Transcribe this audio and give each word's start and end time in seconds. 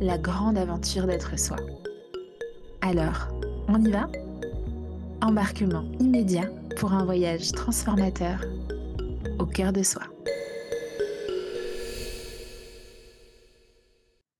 la 0.00 0.16
grande 0.16 0.58
aventure 0.58 1.06
d'être 1.06 1.38
soi. 1.38 1.56
Alors, 2.80 3.28
on 3.66 3.84
y 3.84 3.90
va? 3.90 4.08
Embarquement 5.20 5.90
immédiat 5.98 6.48
pour 6.76 6.92
un 6.92 7.04
voyage 7.04 7.50
transformateur 7.52 8.44
au 9.38 9.46
cœur 9.46 9.72
de 9.72 9.82
soi. 9.82 10.02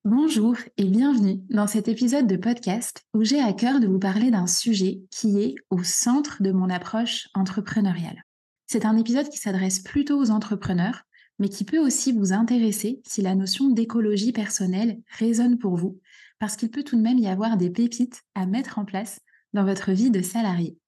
Bonjour 0.04 0.54
et 0.76 0.84
bienvenue 0.84 1.40
dans 1.50 1.66
cet 1.66 1.88
épisode 1.88 2.28
de 2.28 2.36
podcast 2.36 3.02
où 3.12 3.24
j'ai 3.24 3.40
à 3.40 3.52
cœur 3.52 3.80
de 3.80 3.88
vous 3.88 3.98
parler 3.98 4.30
d'un 4.30 4.46
sujet 4.46 5.00
qui 5.10 5.40
est 5.40 5.56
au 5.70 5.82
centre 5.82 6.42
de 6.42 6.52
mon 6.52 6.70
approche 6.70 7.28
entrepreneuriale. 7.34 8.22
C'est 8.66 8.84
un 8.84 8.96
épisode 8.96 9.28
qui 9.28 9.38
s'adresse 9.38 9.80
plutôt 9.80 10.20
aux 10.20 10.30
entrepreneurs 10.30 11.02
mais 11.38 11.48
qui 11.48 11.64
peut 11.64 11.78
aussi 11.78 12.12
vous 12.12 12.32
intéresser 12.32 13.00
si 13.06 13.22
la 13.22 13.34
notion 13.34 13.68
d'écologie 13.68 14.32
personnelle 14.32 15.00
résonne 15.18 15.58
pour 15.58 15.76
vous, 15.76 16.00
parce 16.38 16.56
qu'il 16.56 16.70
peut 16.70 16.82
tout 16.82 16.96
de 16.96 17.02
même 17.02 17.18
y 17.18 17.28
avoir 17.28 17.56
des 17.56 17.70
pépites 17.70 18.22
à 18.34 18.46
mettre 18.46 18.78
en 18.78 18.84
place 18.84 19.20
dans 19.52 19.64
votre 19.64 19.92
vie 19.92 20.10
de 20.10 20.22
salarié. 20.22 20.78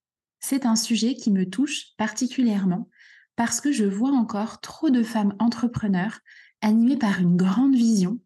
C'est 0.41 0.67
un 0.67 0.77
sujet 0.77 1.15
qui 1.15 1.31
me 1.31 1.49
touche 1.49 1.95
particulièrement 1.97 2.89
parce 3.37 3.61
que 3.61 3.73
je 3.73 3.85
vois 3.85 4.13
encore 4.13 4.61
trop 4.61 4.91
de 4.91 5.03
femmes 5.03 5.35
entrepreneurs 5.39 6.21
animées 6.61 6.97
par 6.97 7.21
une 7.21 7.37
grande 7.37 7.75
vision 7.75 8.19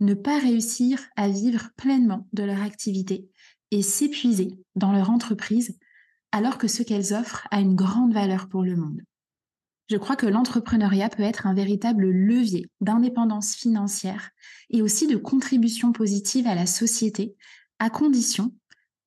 ne 0.00 0.14
pas 0.14 0.38
réussir 0.38 1.00
à 1.16 1.28
vivre 1.28 1.70
pleinement 1.76 2.26
de 2.32 2.42
leur 2.42 2.62
activité 2.62 3.28
et 3.70 3.82
s'épuiser 3.82 4.56
dans 4.74 4.92
leur 4.92 5.10
entreprise 5.10 5.78
alors 6.32 6.58
que 6.58 6.68
ce 6.68 6.82
qu'elles 6.82 7.12
offrent 7.12 7.46
a 7.50 7.60
une 7.60 7.74
grande 7.74 8.14
valeur 8.14 8.48
pour 8.48 8.62
le 8.62 8.76
monde. 8.76 9.02
Je 9.90 9.96
crois 9.96 10.14
que 10.14 10.26
l'entrepreneuriat 10.26 11.08
peut 11.08 11.24
être 11.24 11.48
un 11.48 11.54
véritable 11.54 12.08
levier 12.08 12.70
d'indépendance 12.80 13.56
financière 13.56 14.30
et 14.70 14.82
aussi 14.82 15.08
de 15.08 15.16
contribution 15.16 15.90
positive 15.90 16.46
à 16.46 16.54
la 16.54 16.66
société, 16.66 17.34
à 17.80 17.90
condition 17.90 18.54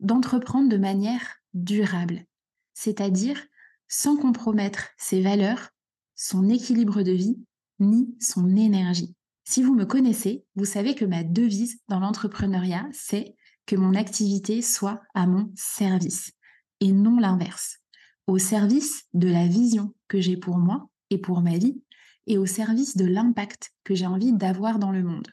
d'entreprendre 0.01 0.67
de 0.67 0.75
manière 0.75 1.37
durable, 1.53 2.25
c'est-à-dire 2.73 3.41
sans 3.87 4.17
compromettre 4.17 4.89
ses 4.97 5.21
valeurs, 5.21 5.69
son 6.15 6.49
équilibre 6.49 7.01
de 7.01 7.13
vie, 7.13 7.37
ni 7.79 8.13
son 8.19 8.57
énergie. 8.57 9.15
Si 9.45 9.63
vous 9.63 9.75
me 9.75 9.85
connaissez, 9.85 10.43
vous 10.57 10.65
savez 10.65 10.95
que 10.95 11.05
ma 11.05 11.23
devise 11.23 11.79
dans 11.87 12.01
l'entrepreneuriat, 12.01 12.89
c'est 12.91 13.37
que 13.65 13.77
mon 13.77 13.95
activité 13.95 14.61
soit 14.61 15.01
à 15.13 15.27
mon 15.27 15.49
service 15.55 16.33
et 16.81 16.91
non 16.91 17.19
l'inverse 17.19 17.82
au 18.27 18.37
service 18.37 19.05
de 19.13 19.27
la 19.27 19.47
vision 19.47 19.93
que 20.07 20.21
j'ai 20.21 20.37
pour 20.37 20.57
moi 20.57 20.89
et 21.09 21.17
pour 21.17 21.41
ma 21.41 21.57
vie, 21.57 21.81
et 22.27 22.37
au 22.37 22.45
service 22.45 22.95
de 22.95 23.05
l'impact 23.05 23.71
que 23.83 23.95
j'ai 23.95 24.05
envie 24.05 24.33
d'avoir 24.33 24.79
dans 24.79 24.91
le 24.91 25.03
monde. 25.03 25.27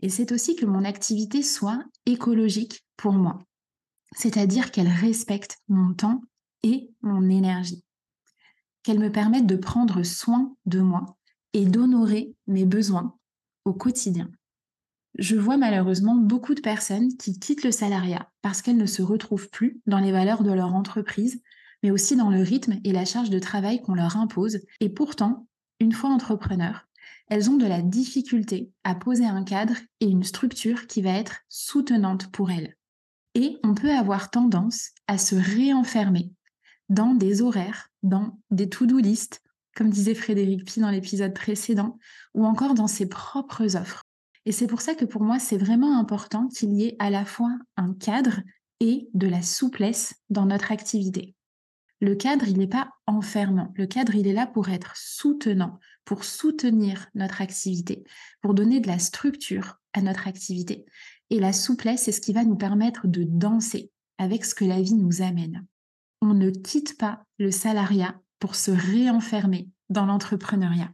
Et 0.00 0.10
c'est 0.10 0.32
aussi 0.32 0.54
que 0.54 0.66
mon 0.66 0.84
activité 0.84 1.42
soit 1.42 1.82
écologique 2.04 2.84
pour 2.96 3.14
moi, 3.14 3.38
c'est-à-dire 4.14 4.70
qu'elle 4.70 4.88
respecte 4.88 5.58
mon 5.68 5.94
temps 5.94 6.20
et 6.62 6.90
mon 7.00 7.28
énergie, 7.30 7.84
qu'elle 8.82 8.98
me 8.98 9.10
permette 9.10 9.46
de 9.46 9.56
prendre 9.56 10.02
soin 10.02 10.54
de 10.66 10.80
moi 10.80 11.16
et 11.52 11.64
d'honorer 11.64 12.34
mes 12.46 12.66
besoins 12.66 13.16
au 13.64 13.72
quotidien. 13.72 14.30
Je 15.16 15.36
vois 15.36 15.56
malheureusement 15.56 16.16
beaucoup 16.16 16.54
de 16.54 16.60
personnes 16.60 17.16
qui 17.16 17.38
quittent 17.38 17.64
le 17.64 17.70
salariat 17.70 18.30
parce 18.42 18.62
qu'elles 18.62 18.76
ne 18.76 18.86
se 18.86 19.02
retrouvent 19.02 19.48
plus 19.48 19.80
dans 19.86 20.00
les 20.00 20.10
valeurs 20.10 20.42
de 20.42 20.50
leur 20.50 20.74
entreprise 20.74 21.40
mais 21.84 21.90
aussi 21.90 22.16
dans 22.16 22.30
le 22.30 22.42
rythme 22.42 22.80
et 22.82 22.92
la 22.92 23.04
charge 23.04 23.28
de 23.28 23.38
travail 23.38 23.82
qu'on 23.82 23.92
leur 23.92 24.16
impose. 24.16 24.58
Et 24.80 24.88
pourtant, 24.88 25.46
une 25.80 25.92
fois 25.92 26.08
entrepreneurs, 26.08 26.88
elles 27.28 27.50
ont 27.50 27.58
de 27.58 27.66
la 27.66 27.82
difficulté 27.82 28.70
à 28.84 28.94
poser 28.94 29.26
un 29.26 29.44
cadre 29.44 29.74
et 30.00 30.06
une 30.06 30.24
structure 30.24 30.86
qui 30.86 31.02
va 31.02 31.10
être 31.10 31.40
soutenante 31.50 32.32
pour 32.32 32.50
elles. 32.50 32.78
Et 33.34 33.58
on 33.62 33.74
peut 33.74 33.92
avoir 33.92 34.30
tendance 34.30 34.92
à 35.08 35.18
se 35.18 35.34
réenfermer 35.34 36.32
dans 36.88 37.12
des 37.12 37.42
horaires, 37.42 37.90
dans 38.02 38.38
des 38.50 38.70
to-do 38.70 38.96
list, 38.96 39.42
comme 39.76 39.90
disait 39.90 40.14
Frédéric 40.14 40.64
Pi 40.64 40.80
dans 40.80 40.90
l'épisode 40.90 41.34
précédent, 41.34 41.98
ou 42.32 42.46
encore 42.46 42.72
dans 42.72 42.86
ses 42.86 43.10
propres 43.10 43.76
offres. 43.76 44.04
Et 44.46 44.52
c'est 44.52 44.68
pour 44.68 44.80
ça 44.80 44.94
que 44.94 45.04
pour 45.04 45.22
moi, 45.22 45.38
c'est 45.38 45.58
vraiment 45.58 45.98
important 45.98 46.48
qu'il 46.48 46.72
y 46.72 46.84
ait 46.84 46.96
à 46.98 47.10
la 47.10 47.26
fois 47.26 47.54
un 47.76 47.92
cadre 47.92 48.40
et 48.80 49.10
de 49.12 49.26
la 49.26 49.42
souplesse 49.42 50.14
dans 50.30 50.46
notre 50.46 50.72
activité. 50.72 51.33
Le 52.04 52.14
cadre, 52.14 52.46
il 52.46 52.58
n'est 52.58 52.66
pas 52.66 52.90
enfermant. 53.06 53.72
Le 53.76 53.86
cadre, 53.86 54.14
il 54.14 54.26
est 54.26 54.34
là 54.34 54.46
pour 54.46 54.68
être 54.68 54.92
soutenant, 54.94 55.78
pour 56.04 56.22
soutenir 56.22 57.06
notre 57.14 57.40
activité, 57.40 58.04
pour 58.42 58.52
donner 58.52 58.80
de 58.80 58.88
la 58.88 58.98
structure 58.98 59.80
à 59.94 60.02
notre 60.02 60.28
activité. 60.28 60.84
Et 61.30 61.40
la 61.40 61.54
souplesse, 61.54 62.02
c'est 62.02 62.12
ce 62.12 62.20
qui 62.20 62.34
va 62.34 62.44
nous 62.44 62.56
permettre 62.56 63.06
de 63.06 63.24
danser 63.24 63.90
avec 64.18 64.44
ce 64.44 64.54
que 64.54 64.66
la 64.66 64.82
vie 64.82 64.96
nous 64.96 65.22
amène. 65.22 65.64
On 66.20 66.34
ne 66.34 66.50
quitte 66.50 66.98
pas 66.98 67.24
le 67.38 67.50
salariat 67.50 68.20
pour 68.38 68.54
se 68.54 68.70
réenfermer 68.70 69.70
dans 69.88 70.04
l'entrepreneuriat. 70.04 70.92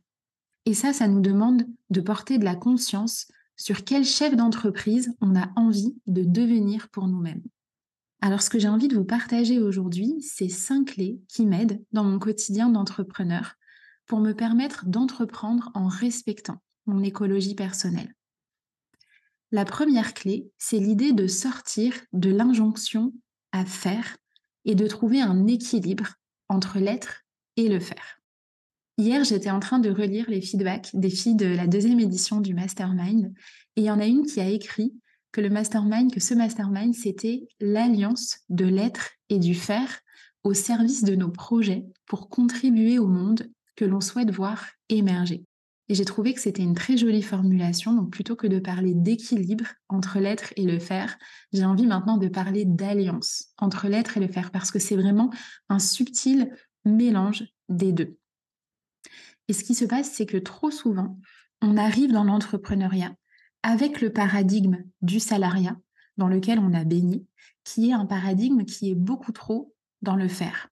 Et 0.65 0.75
ça, 0.75 0.93
ça 0.93 1.09
nous 1.09 1.21
demande 1.21 1.67
de 1.91 2.01
porter 2.01 2.39
de 2.39 2.45
la 2.45 2.55
conscience 2.55 3.27
sur 3.57 3.83
quel 3.83 4.05
chef 4.05 4.37
d'entreprise 4.37 5.13
on 5.21 5.35
a 5.35 5.51
envie 5.57 5.97
de 6.07 6.23
devenir 6.23 6.89
pour 6.91 7.09
nous-mêmes. 7.09 7.43
Alors, 8.23 8.43
ce 8.43 8.51
que 8.51 8.59
j'ai 8.59 8.69
envie 8.69 8.89
de 8.89 8.97
vous 8.97 9.05
partager 9.05 9.59
aujourd'hui, 9.59 10.21
c'est 10.21 10.51
cinq 10.51 10.93
clés 10.93 11.21
qui 11.29 11.47
m'aident 11.47 11.83
dans 11.93 12.05
mon 12.05 12.19
quotidien 12.19 12.69
d'entrepreneur 12.69 13.55
pour 14.07 14.21
me 14.21 14.33
permettre 14.33 14.85
d'entreprendre 14.87 15.71
en 15.75 15.87
respectant 15.87 16.61
mon 16.85 17.03
écologie 17.03 17.55
personnelle. 17.55 18.15
La 19.53 19.65
première 19.65 20.15
clé, 20.15 20.51
c'est 20.59 20.79
l'idée 20.79 21.13
de 21.13 21.27
sortir 21.27 21.95
de 22.13 22.31
l'injonction 22.31 23.13
à 23.53 23.65
faire 23.65 24.17
et 24.65 24.75
de 24.75 24.87
trouver 24.87 25.21
un 25.21 25.47
équilibre 25.47 26.15
entre 26.49 26.79
l'être 26.79 27.23
et 27.57 27.69
le 27.69 27.81
faire. 27.81 28.21
Hier, 28.99 29.25
j'étais 29.25 29.51
en 29.51 29.61
train 29.61 29.79
de 29.79 29.91
relire 29.91 30.29
les 30.29 30.43
feedbacks 30.43 30.91
des 30.93 31.09
filles 31.09 31.37
de 31.37 31.47
la 31.47 31.67
deuxième 31.67 32.01
édition 32.01 32.41
du 32.41 32.53
Mastermind 32.53 33.33
et 33.77 33.81
il 33.81 33.85
y 33.85 33.91
en 33.91 33.99
a 33.99 34.07
une 34.07 34.27
qui 34.27 34.41
a 34.41 34.49
écrit 34.49 34.93
que 35.33 35.41
le 35.41 35.51
mastermind, 35.51 36.13
que 36.13 36.21
ce 36.21 36.35
mastermind, 36.35 36.95
c'était 36.95 37.49
l'alliance 37.61 38.39
de 38.49 38.65
l'être 38.65 39.11
et 39.29 39.39
du 39.39 39.55
faire 39.55 40.01
au 40.43 40.55
service 40.55 41.05
de 41.05 41.15
nos 41.15 41.31
projets 41.31 41.85
pour 42.07 42.29
contribuer 42.29 42.99
au 42.99 43.07
monde 43.07 43.49
que 43.77 43.85
l'on 43.85 44.01
souhaite 44.01 44.31
voir 44.31 44.67
émerger. 44.89 45.45
Et 45.89 45.95
j'ai 45.95 46.05
trouvé 46.05 46.35
que 46.35 46.41
c'était 46.41 46.63
une 46.63 46.75
très 46.75 46.97
jolie 46.97 47.23
formulation. 47.23 47.93
Donc 47.93 48.13
plutôt 48.13 48.37
que 48.37 48.47
de 48.47 48.61
parler 48.61 48.95
d'équilibre 48.95 49.67
entre 49.89 50.21
l'être 50.21 50.53
et 50.55 50.65
le 50.65 50.79
faire, 50.79 51.19
j'ai 51.53 51.65
envie 51.65 51.87
maintenant 51.87 52.17
de 52.17 52.29
parler 52.29 52.65
d'alliance 52.65 53.49
entre 53.59 53.89
l'être 53.89 54.17
et 54.17 54.21
le 54.21 54.29
faire 54.29 54.53
parce 54.53 54.71
que 54.71 54.79
c'est 54.79 54.95
vraiment 54.95 55.31
un 55.69 55.81
subtil 55.81 56.53
mélange 56.85 57.45
des 57.69 57.93
deux. 57.93 58.17
Et 59.49 59.53
ce 59.53 59.65
qui 59.65 59.75
se 59.75 59.85
passe, 59.85 60.13
c'est 60.13 60.27
que 60.27 60.37
trop 60.37 60.71
souvent, 60.71 61.19
on 61.61 61.77
arrive 61.77 62.13
dans 62.13 62.23
l'entrepreneuriat 62.23 63.13
avec 63.63 64.01
le 64.01 64.13
paradigme 64.13 64.85
du 65.03 65.21
salariat 65.21 65.77
dans 66.17 66.29
lequel 66.29 66.59
on 66.59 66.75
a 66.75 66.85
baigné, 66.85 67.27
qui 67.65 67.91
est 67.91 67.93
un 67.93 68.07
paradigme 68.07 68.65
qui 68.65 68.91
est 68.91 68.95
beaucoup 68.95 69.33
trop 69.33 69.75
dans 70.03 70.17
le 70.17 70.29
faire. 70.29 70.69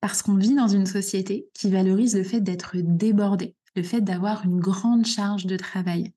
Parce 0.00 0.22
qu'on 0.22 0.36
vit 0.36 0.54
dans 0.54 0.68
une 0.68 0.86
société 0.86 1.48
qui 1.54 1.70
valorise 1.70 2.16
le 2.16 2.24
fait 2.24 2.40
d'être 2.40 2.76
débordé, 2.76 3.54
le 3.76 3.82
fait 3.82 4.00
d'avoir 4.00 4.44
une 4.44 4.60
grande 4.60 5.06
charge 5.06 5.46
de 5.46 5.56
travail. 5.56 6.12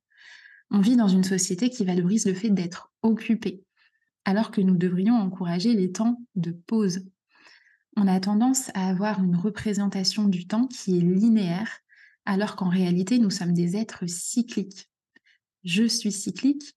On 0.72 0.80
vit 0.80 0.96
dans 0.96 1.08
une 1.08 1.24
société 1.24 1.70
qui 1.70 1.84
valorise 1.84 2.26
le 2.26 2.34
fait 2.34 2.50
d'être 2.50 2.92
occupé, 3.02 3.64
alors 4.26 4.52
que 4.52 4.62
nous 4.62 4.78
devrions 4.78 5.16
encourager 5.16 5.74
les 5.74 5.92
temps 5.92 6.22
de 6.36 6.52
pause. 6.52 7.06
on 7.96 8.08
a 8.08 8.20
tendance 8.20 8.72
à 8.74 8.90
avoir 8.90 9.24
une 9.24 9.36
représentation 9.36 10.28
du 10.28 10.48
temps 10.48 10.68
qui 10.68 10.98
est 10.98 11.02
linéaire, 11.02 11.80
alors 12.26 12.56
qu'en 12.56 12.70
réalité, 12.70 13.20
nous 13.20 13.30
sommes 13.30 13.54
des 13.54 13.76
êtres 13.76 14.08
cycliques. 14.08 14.90
Je 15.64 15.86
suis 15.86 16.12
cyclique, 16.12 16.76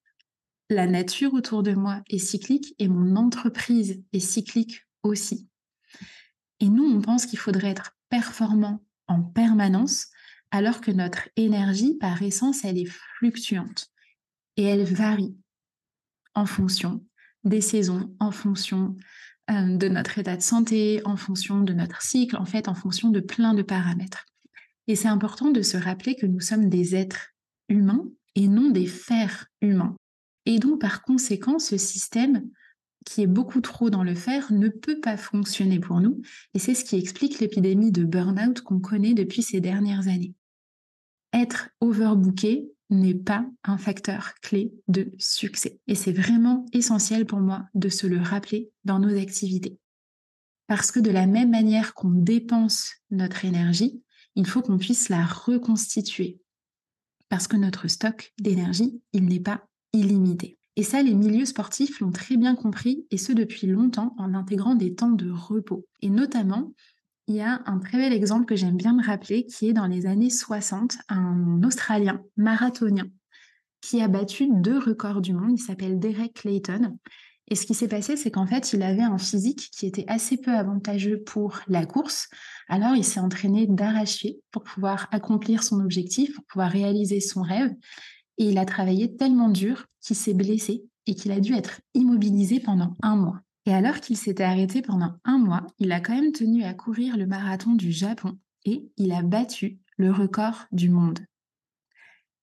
la 0.71 0.87
nature 0.87 1.35
autour 1.35 1.63
de 1.63 1.73
moi 1.73 2.03
est 2.09 2.19
cyclique 2.19 2.75
et 2.79 2.89
mon 2.89 3.17
entreprise 3.17 4.03
est 4.13 4.21
cyclique 4.21 4.85
aussi. 5.03 5.49
Et 6.61 6.69
nous, 6.69 6.85
on 6.85 7.01
pense 7.01 7.27
qu'il 7.27 7.39
faudrait 7.39 7.71
être 7.71 7.97
performant 8.09 8.85
en 9.09 9.23
permanence, 9.23 10.09
alors 10.51 10.81
que 10.81 10.91
notre 10.91 11.29
énergie, 11.37 11.95
par 11.95 12.23
essence, 12.23 12.65
elle 12.65 12.79
est 12.79 12.91
fluctuante 13.19 13.89
et 14.57 14.65
elle 14.65 14.85
varie 14.85 15.37
en 16.35 16.47
fonction 16.47 17.05
des 17.45 17.61
saisons, 17.61 18.15
en 18.19 18.31
fonction 18.31 18.97
euh, 19.51 19.77
de 19.77 19.89
notre 19.89 20.19
état 20.19 20.37
de 20.37 20.43
santé, 20.43 21.01
en 21.05 21.17
fonction 21.17 21.61
de 21.61 21.73
notre 21.73 22.03
cycle, 22.03 22.37
en 22.37 22.45
fait, 22.45 22.69
en 22.69 22.75
fonction 22.75 23.11
de 23.11 23.21
plein 23.21 23.55
de 23.55 23.63
paramètres. 23.63 24.27
Et 24.89 24.97
c'est 24.97 25.09
important 25.09 25.51
de 25.51 25.63
se 25.63 25.77
rappeler 25.77 26.17
que 26.17 26.27
nous 26.27 26.41
sommes 26.41 26.69
des 26.69 26.95
êtres 26.95 27.35
humains 27.69 28.05
et 28.37 28.47
non 28.47 28.71
des 28.71 28.87
fers 28.87 29.47
humains. 29.61 29.97
Et 30.45 30.61
donc, 30.61 30.81
par 30.81 31.03
conséquent, 31.03 31.59
ce 31.59 31.77
système 31.77 32.49
qui 33.05 33.23
est 33.23 33.27
beaucoup 33.27 33.61
trop 33.61 33.91
dans 33.91 34.05
le 34.05 34.15
fer 34.15 34.53
ne 34.53 34.69
peut 34.69 35.01
pas 35.01 35.17
fonctionner 35.17 35.81
pour 35.81 36.01
nous. 36.01 36.21
Et 36.55 36.59
c'est 36.59 36.75
ce 36.75 36.85
qui 36.85 36.97
explique 36.97 37.41
l'épidémie 37.41 37.93
de 37.93 38.05
burn-out 38.05 38.61
qu'on 38.61 38.81
connaît 38.81 39.15
depuis 39.15 39.43
ces 39.43 39.61
dernières 39.61 40.09
années. 40.09 40.35
Être 41.33 41.71
overbooké 41.81 42.69
n'est 42.91 43.15
pas 43.15 43.47
un 43.65 43.79
facteur 43.79 44.35
clé 44.43 44.73
de 44.89 45.13
succès. 45.19 45.81
Et 45.87 45.95
c'est 45.95 46.13
vraiment 46.13 46.67
essentiel 46.73 47.27
pour 47.27 47.41
moi 47.41 47.67
de 47.75 47.89
se 47.89 48.07
le 48.07 48.21
rappeler 48.21 48.71
dans 48.85 48.99
nos 48.99 49.17
activités. 49.17 49.79
Parce 50.67 50.91
que 50.91 51.01
de 51.01 51.11
la 51.11 51.27
même 51.27 51.51
manière 51.51 51.95
qu'on 51.95 52.11
dépense 52.11 52.91
notre 53.11 53.45
énergie, 53.45 54.03
il 54.35 54.47
faut 54.47 54.63
qu'on 54.63 54.79
puisse 54.79 55.09
la 55.09 55.25
reconstituer. 55.25 56.41
Parce 57.29 57.49
que 57.49 57.57
notre 57.57 57.89
stock 57.89 58.33
d'énergie, 58.41 59.01
il 59.13 59.25
n'est 59.25 59.41
pas 59.41 59.67
illimité. 59.93 60.59
Et 60.77 60.83
ça, 60.83 61.03
les 61.03 61.15
milieux 61.15 61.47
sportifs 61.47 62.01
l'ont 62.01 62.13
très 62.13 62.37
bien 62.37 62.55
compris, 62.55 63.07
et 63.11 63.17
ce 63.17 63.33
depuis 63.33 63.67
longtemps, 63.67 64.15
en 64.19 64.35
intégrant 64.35 64.75
des 64.75 64.95
temps 64.95 65.11
de 65.11 65.31
repos. 65.31 65.87
Et 66.03 66.11
notamment, 66.11 66.73
il 67.29 67.37
y 67.37 67.41
a 67.41 67.63
un 67.67 67.79
très 67.79 67.99
bel 67.99 68.13
exemple 68.13 68.45
que 68.45 68.57
j'aime 68.57 68.77
bien 68.77 68.95
me 68.95 69.03
rappeler, 69.03 69.47
qui 69.47 69.69
est 69.69 69.73
dans 69.73 69.87
les 69.87 70.07
années 70.07 70.31
60, 70.31 70.99
un 71.09 71.63
Australien 71.63 72.23
marathonien 72.37 73.07
qui 73.81 74.03
a 74.03 74.09
battu 74.09 74.49
deux 74.51 74.79
records 74.79 75.21
du 75.21 75.33
monde. 75.33 75.59
Il 75.59 75.63
s'appelle 75.63 75.99
Derek 75.99 76.35
Clayton. 76.35 76.99
Et 77.49 77.55
ce 77.55 77.65
qui 77.65 77.75
s'est 77.75 77.89
passé, 77.89 78.17
c'est 78.17 78.31
qu'en 78.31 78.47
fait, 78.47 78.73
il 78.73 78.83
avait 78.83 79.03
un 79.03 79.19
physique 79.19 79.71
qui 79.71 79.87
était 79.87 80.05
assez 80.09 80.37
peu 80.37 80.53
avantageux 80.53 81.23
pour 81.23 81.61
la 81.69 81.87
course. 81.87 82.29
Alors, 82.69 82.97
il 82.97 83.05
s'est 83.05 83.21
entraîné 83.21 83.67
d'arracher 83.67 84.41
pour 84.51 84.65
pouvoir 84.65 85.07
accomplir 85.13 85.63
son 85.63 85.81
objectif, 85.81 86.35
pour 86.35 86.45
pouvoir 86.45 86.71
réaliser 86.71 87.21
son 87.21 87.43
rêve. 87.43 87.73
Et 88.39 88.51
il 88.51 88.59
a 88.59 88.65
travaillé 88.65 89.17
tellement 89.17 89.49
dur 89.49 89.87
qu'il 90.01 90.17
s'est 90.17 90.35
blessé 90.35 90.85
et 91.07 91.15
qu'il 91.15 91.31
a 91.31 91.41
dû 91.41 91.55
être 91.55 91.81
immobilisé 91.95 92.59
pendant 92.59 92.97
un 93.03 93.17
mois. 93.17 93.41
Et 93.65 93.75
alors 93.75 94.01
qu'il 94.01 94.17
s'était 94.17 94.45
arrêté 94.45 94.83
pendant 94.83 95.15
un 95.25 95.39
mois, 95.39 95.67
il 95.79 95.93
a 95.93 96.01
quand 96.01 96.15
même 96.15 96.33
tenu 96.33 96.65
à 96.65 96.75
courir 96.75 97.17
le 97.17 97.27
marathon 97.27 97.75
du 97.75 97.93
Japon 97.93 98.39
et 98.65 98.89
il 98.97 99.13
a 99.13 99.23
battu 99.23 99.79
le 99.97 100.13
record 100.13 100.67
du 100.73 100.91
monde. 100.91 101.21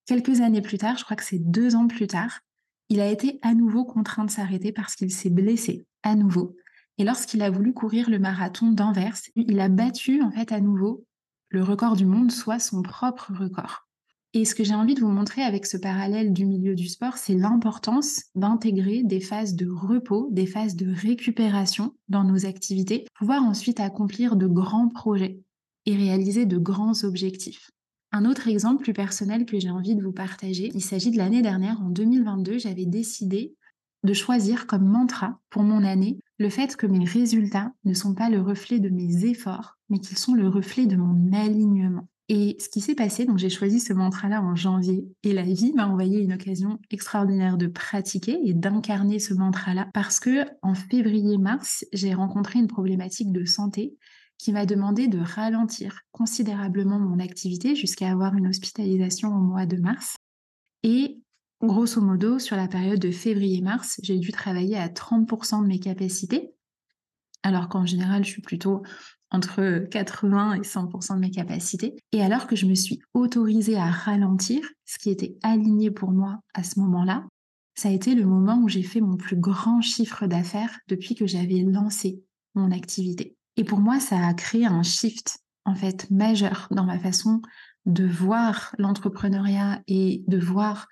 Quelques 0.05 0.41
années 0.41 0.61
plus 0.61 0.77
tard, 0.77 0.97
je 0.97 1.05
crois 1.05 1.15
que 1.15 1.23
c'est 1.23 1.39
deux 1.39 1.75
ans 1.75 1.87
plus 1.87 2.07
tard, 2.07 2.41
il 2.89 2.99
a 2.99 3.09
été 3.09 3.39
à 3.41 3.53
nouveau 3.53 3.85
contraint 3.85 4.25
de 4.25 4.31
s'arrêter 4.31 4.71
parce 4.71 4.95
qu'il 4.95 5.11
s'est 5.11 5.29
blessé 5.29 5.85
à 6.03 6.15
nouveau. 6.15 6.55
Et 6.97 7.03
lorsqu'il 7.03 7.41
a 7.41 7.49
voulu 7.49 7.73
courir 7.73 8.09
le 8.09 8.19
marathon 8.19 8.71
d'Anvers, 8.71 9.17
il 9.35 9.59
a 9.59 9.69
battu 9.69 10.21
en 10.21 10.31
fait 10.31 10.51
à 10.51 10.59
nouveau 10.59 11.05
le 11.49 11.63
record 11.63 11.95
du 11.95 12.05
monde, 12.05 12.31
soit 12.31 12.59
son 12.59 12.81
propre 12.81 13.31
record. 13.33 13.87
Et 14.35 14.45
ce 14.45 14.55
que 14.55 14.63
j'ai 14.63 14.73
envie 14.73 14.95
de 14.95 15.01
vous 15.01 15.11
montrer 15.11 15.43
avec 15.43 15.67
ce 15.67 15.77
parallèle 15.77 16.33
du 16.33 16.45
milieu 16.45 16.73
du 16.73 16.87
sport, 16.87 17.17
c'est 17.17 17.35
l'importance 17.35 18.23
d'intégrer 18.33 19.03
des 19.03 19.19
phases 19.19 19.53
de 19.53 19.69
repos, 19.69 20.29
des 20.31 20.47
phases 20.47 20.75
de 20.75 20.91
récupération 20.91 21.93
dans 22.07 22.23
nos 22.23 22.47
activités, 22.47 23.01
pour 23.01 23.19
pouvoir 23.19 23.43
ensuite 23.43 23.79
accomplir 23.79 24.35
de 24.35 24.47
grands 24.47 24.89
projets 24.89 25.39
et 25.85 25.95
réaliser 25.95 26.47
de 26.47 26.57
grands 26.57 27.03
objectifs. 27.03 27.69
Un 28.15 28.25
autre 28.25 28.47
exemple 28.47 28.83
plus 28.83 28.93
personnel 28.93 29.43
que 29.47 29.59
j'ai 29.59 29.71
envie 29.71 29.95
de 29.95 30.03
vous 30.03 30.11
partager, 30.11 30.69
il 30.75 30.83
s'agit 30.83 31.09
de 31.09 31.17
l'année 31.17 31.41
dernière, 31.41 31.81
en 31.81 31.89
2022, 31.89 32.59
j'avais 32.59 32.85
décidé 32.85 33.55
de 34.03 34.13
choisir 34.13 34.67
comme 34.67 34.85
mantra 34.85 35.39
pour 35.49 35.63
mon 35.63 35.83
année 35.83 36.19
le 36.37 36.49
fait 36.49 36.75
que 36.75 36.85
mes 36.85 37.05
résultats 37.05 37.71
ne 37.85 37.95
sont 37.95 38.13
pas 38.13 38.29
le 38.29 38.39
reflet 38.39 38.79
de 38.79 38.89
mes 38.89 39.25
efforts, 39.25 39.79
mais 39.89 39.97
qu'ils 39.97 40.19
sont 40.19 40.35
le 40.35 40.47
reflet 40.47 40.85
de 40.85 40.95
mon 40.95 41.33
alignement. 41.33 42.07
Et 42.29 42.55
ce 42.59 42.69
qui 42.69 42.81
s'est 42.81 42.93
passé, 42.93 43.25
donc 43.25 43.39
j'ai 43.39 43.49
choisi 43.49 43.79
ce 43.79 43.93
mantra-là 43.93 44.43
en 44.43 44.55
janvier 44.55 45.07
et 45.23 45.33
la 45.33 45.41
vie 45.41 45.73
m'a 45.73 45.87
envoyé 45.87 46.19
une 46.19 46.33
occasion 46.33 46.79
extraordinaire 46.91 47.57
de 47.57 47.65
pratiquer 47.65 48.39
et 48.43 48.53
d'incarner 48.53 49.17
ce 49.17 49.33
mantra-là 49.33 49.89
parce 49.91 50.19
que 50.19 50.45
en 50.61 50.75
février-mars, 50.75 51.83
j'ai 51.93 52.13
rencontré 52.13 52.59
une 52.59 52.67
problématique 52.67 53.31
de 53.31 53.43
santé 53.43 53.97
qui 54.43 54.51
m'a 54.51 54.65
demandé 54.65 55.07
de 55.07 55.19
ralentir 55.19 56.01
considérablement 56.11 56.99
mon 56.99 57.19
activité 57.19 57.77
jusqu'à 57.77 58.11
avoir 58.11 58.35
une 58.35 58.47
hospitalisation 58.47 59.29
au 59.29 59.39
mois 59.39 59.65
de 59.65 59.77
mars. 59.77 60.17
Et 60.83 61.21
grosso 61.61 62.01
modo, 62.01 62.39
sur 62.39 62.57
la 62.57 62.67
période 62.67 62.99
de 62.99 63.09
février-mars, 63.09 64.01
j'ai 64.03 64.19
dû 64.19 64.33
travailler 64.33 64.75
à 64.75 64.89
30% 64.89 65.61
de 65.61 65.67
mes 65.67 65.79
capacités, 65.79 66.51
alors 67.41 67.69
qu'en 67.69 67.85
général, 67.85 68.25
je 68.25 68.31
suis 68.31 68.41
plutôt 68.41 68.83
entre 69.31 69.87
80 69.89 70.55
et 70.55 70.59
100% 70.59 71.15
de 71.15 71.19
mes 71.21 71.31
capacités. 71.31 71.95
Et 72.11 72.21
alors 72.21 72.45
que 72.45 72.57
je 72.57 72.65
me 72.65 72.75
suis 72.75 72.99
autorisée 73.13 73.77
à 73.77 73.89
ralentir, 73.89 74.67
ce 74.83 74.99
qui 74.99 75.09
était 75.09 75.37
aligné 75.41 75.89
pour 75.89 76.11
moi 76.11 76.41
à 76.53 76.63
ce 76.63 76.81
moment-là, 76.81 77.25
ça 77.75 77.87
a 77.87 77.93
été 77.93 78.13
le 78.13 78.25
moment 78.25 78.59
où 78.61 78.67
j'ai 78.67 78.83
fait 78.83 78.99
mon 78.99 79.15
plus 79.15 79.37
grand 79.37 79.79
chiffre 79.79 80.27
d'affaires 80.27 80.77
depuis 80.89 81.15
que 81.15 81.27
j'avais 81.27 81.61
lancé 81.61 82.21
mon 82.55 82.71
activité. 82.71 83.37
Et 83.57 83.63
pour 83.63 83.79
moi, 83.79 83.99
ça 83.99 84.25
a 84.25 84.33
créé 84.33 84.65
un 84.65 84.83
shift 84.83 85.39
en 85.65 85.75
fait 85.75 86.09
majeur 86.11 86.67
dans 86.71 86.85
ma 86.85 86.99
façon 86.99 87.41
de 87.85 88.05
voir 88.05 88.75
l'entrepreneuriat 88.77 89.81
et 89.87 90.23
de 90.27 90.37
voir 90.37 90.87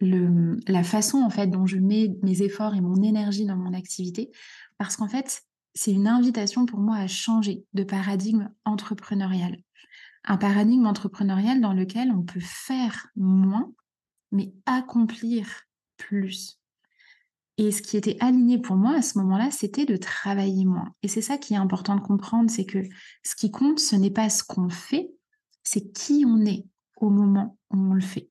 la 0.00 0.82
façon 0.82 1.18
en 1.18 1.30
fait 1.30 1.46
dont 1.46 1.66
je 1.66 1.76
mets 1.76 2.14
mes 2.22 2.42
efforts 2.42 2.74
et 2.74 2.80
mon 2.80 3.02
énergie 3.02 3.46
dans 3.46 3.56
mon 3.56 3.72
activité 3.74 4.30
parce 4.76 4.96
qu'en 4.96 5.08
fait 5.08 5.42
c'est 5.74 5.92
une 5.92 6.08
invitation 6.08 6.66
pour 6.66 6.78
moi 6.78 6.96
à 6.96 7.06
changer 7.06 7.64
de 7.74 7.82
paradigme 7.82 8.50
entrepreneurial. 8.64 9.56
Un 10.24 10.36
paradigme 10.36 10.86
entrepreneurial 10.86 11.60
dans 11.60 11.72
lequel 11.72 12.12
on 12.12 12.22
peut 12.22 12.40
faire 12.40 13.08
moins, 13.16 13.72
mais 14.30 14.52
accomplir 14.66 15.62
plus. 15.96 16.60
Et 17.56 17.70
ce 17.70 17.82
qui 17.82 17.96
était 17.96 18.16
aligné 18.20 18.58
pour 18.58 18.76
moi 18.76 18.96
à 18.96 19.02
ce 19.02 19.18
moment-là, 19.18 19.50
c'était 19.50 19.86
de 19.86 19.96
travailler 19.96 20.64
moins. 20.64 20.92
Et 21.02 21.08
c'est 21.08 21.22
ça 21.22 21.38
qui 21.38 21.54
est 21.54 21.58
important 21.58 21.94
de 21.94 22.00
comprendre, 22.00 22.50
c'est 22.50 22.66
que 22.66 22.82
ce 23.22 23.36
qui 23.36 23.50
compte, 23.50 23.78
ce 23.78 23.94
n'est 23.94 24.10
pas 24.10 24.28
ce 24.28 24.42
qu'on 24.42 24.68
fait, 24.68 25.10
c'est 25.62 25.92
qui 25.92 26.24
on 26.26 26.44
est 26.44 26.66
au 26.96 27.10
moment 27.10 27.56
où 27.70 27.76
on 27.76 27.94
le 27.94 28.00
fait. 28.00 28.28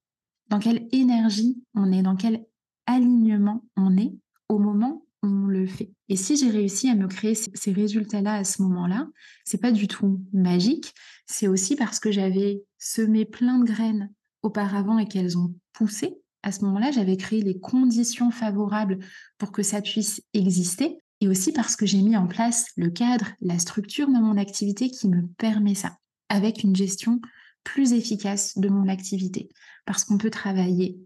Dans 0.50 0.60
quelle 0.60 0.88
énergie 0.92 1.64
on 1.74 1.92
est, 1.92 2.02
dans 2.02 2.16
quel 2.16 2.46
alignement 2.86 3.64
on 3.78 3.96
est 3.98 4.14
au 4.50 4.60
moment 4.60 5.06
on 5.24 5.48
le 5.48 5.66
fait. 5.66 5.90
Et 6.10 6.18
si 6.18 6.36
j'ai 6.36 6.50
réussi 6.50 6.90
à 6.90 6.96
me 6.96 7.08
créer 7.08 7.34
ces 7.34 7.72
résultats-là 7.72 8.36
à 8.36 8.44
ce 8.44 8.62
moment-là, 8.62 9.08
c'est 9.46 9.62
pas 9.62 9.72
du 9.72 9.88
tout 9.88 10.22
magique. 10.34 10.94
C'est 11.26 11.48
aussi 11.48 11.76
parce 11.76 12.00
que 12.00 12.12
j'avais 12.12 12.62
semé 12.78 13.24
plein 13.24 13.58
de 13.58 13.64
graines 13.64 14.12
auparavant 14.42 14.98
et 15.00 15.08
qu'elles 15.08 15.38
ont 15.38 15.56
poussé. 15.72 16.18
À 16.44 16.52
ce 16.52 16.64
moment-là, 16.66 16.92
j'avais 16.92 17.18
créé 17.18 17.42
les 17.42 17.60
conditions 17.60 18.32
favorables 18.32 19.00
pour 19.38 19.52
que 19.52 19.64
ça 19.64 19.82
puisse 19.82 20.22
exister. 20.34 21.00
Et 21.22 21.28
aussi 21.30 21.54
parce 21.54 21.78
que 21.78 21.86
j'ai 21.86 22.02
mis 22.02 22.18
en 22.18 22.28
place 22.28 22.68
le 22.76 22.90
cadre, 22.90 23.28
la 23.40 23.58
structure 23.58 24.08
de 24.08 24.20
mon 24.20 24.36
activité 24.36 24.90
qui 24.90 25.08
me 25.08 25.26
permet 25.38 25.76
ça, 25.76 25.98
avec 26.28 26.64
une 26.64 26.76
gestion 26.76 27.22
plus 27.64 27.94
efficace 27.94 28.58
de 28.58 28.68
mon 28.68 28.90
activité. 28.90 29.48
Parce 29.86 30.04
qu'on 30.04 30.18
peut 30.18 30.30
travailler 30.30 31.00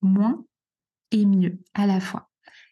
moins 0.00 0.44
et 1.12 1.24
mieux 1.26 1.60
à 1.74 1.86
la 1.86 2.00
fois. 2.00 2.28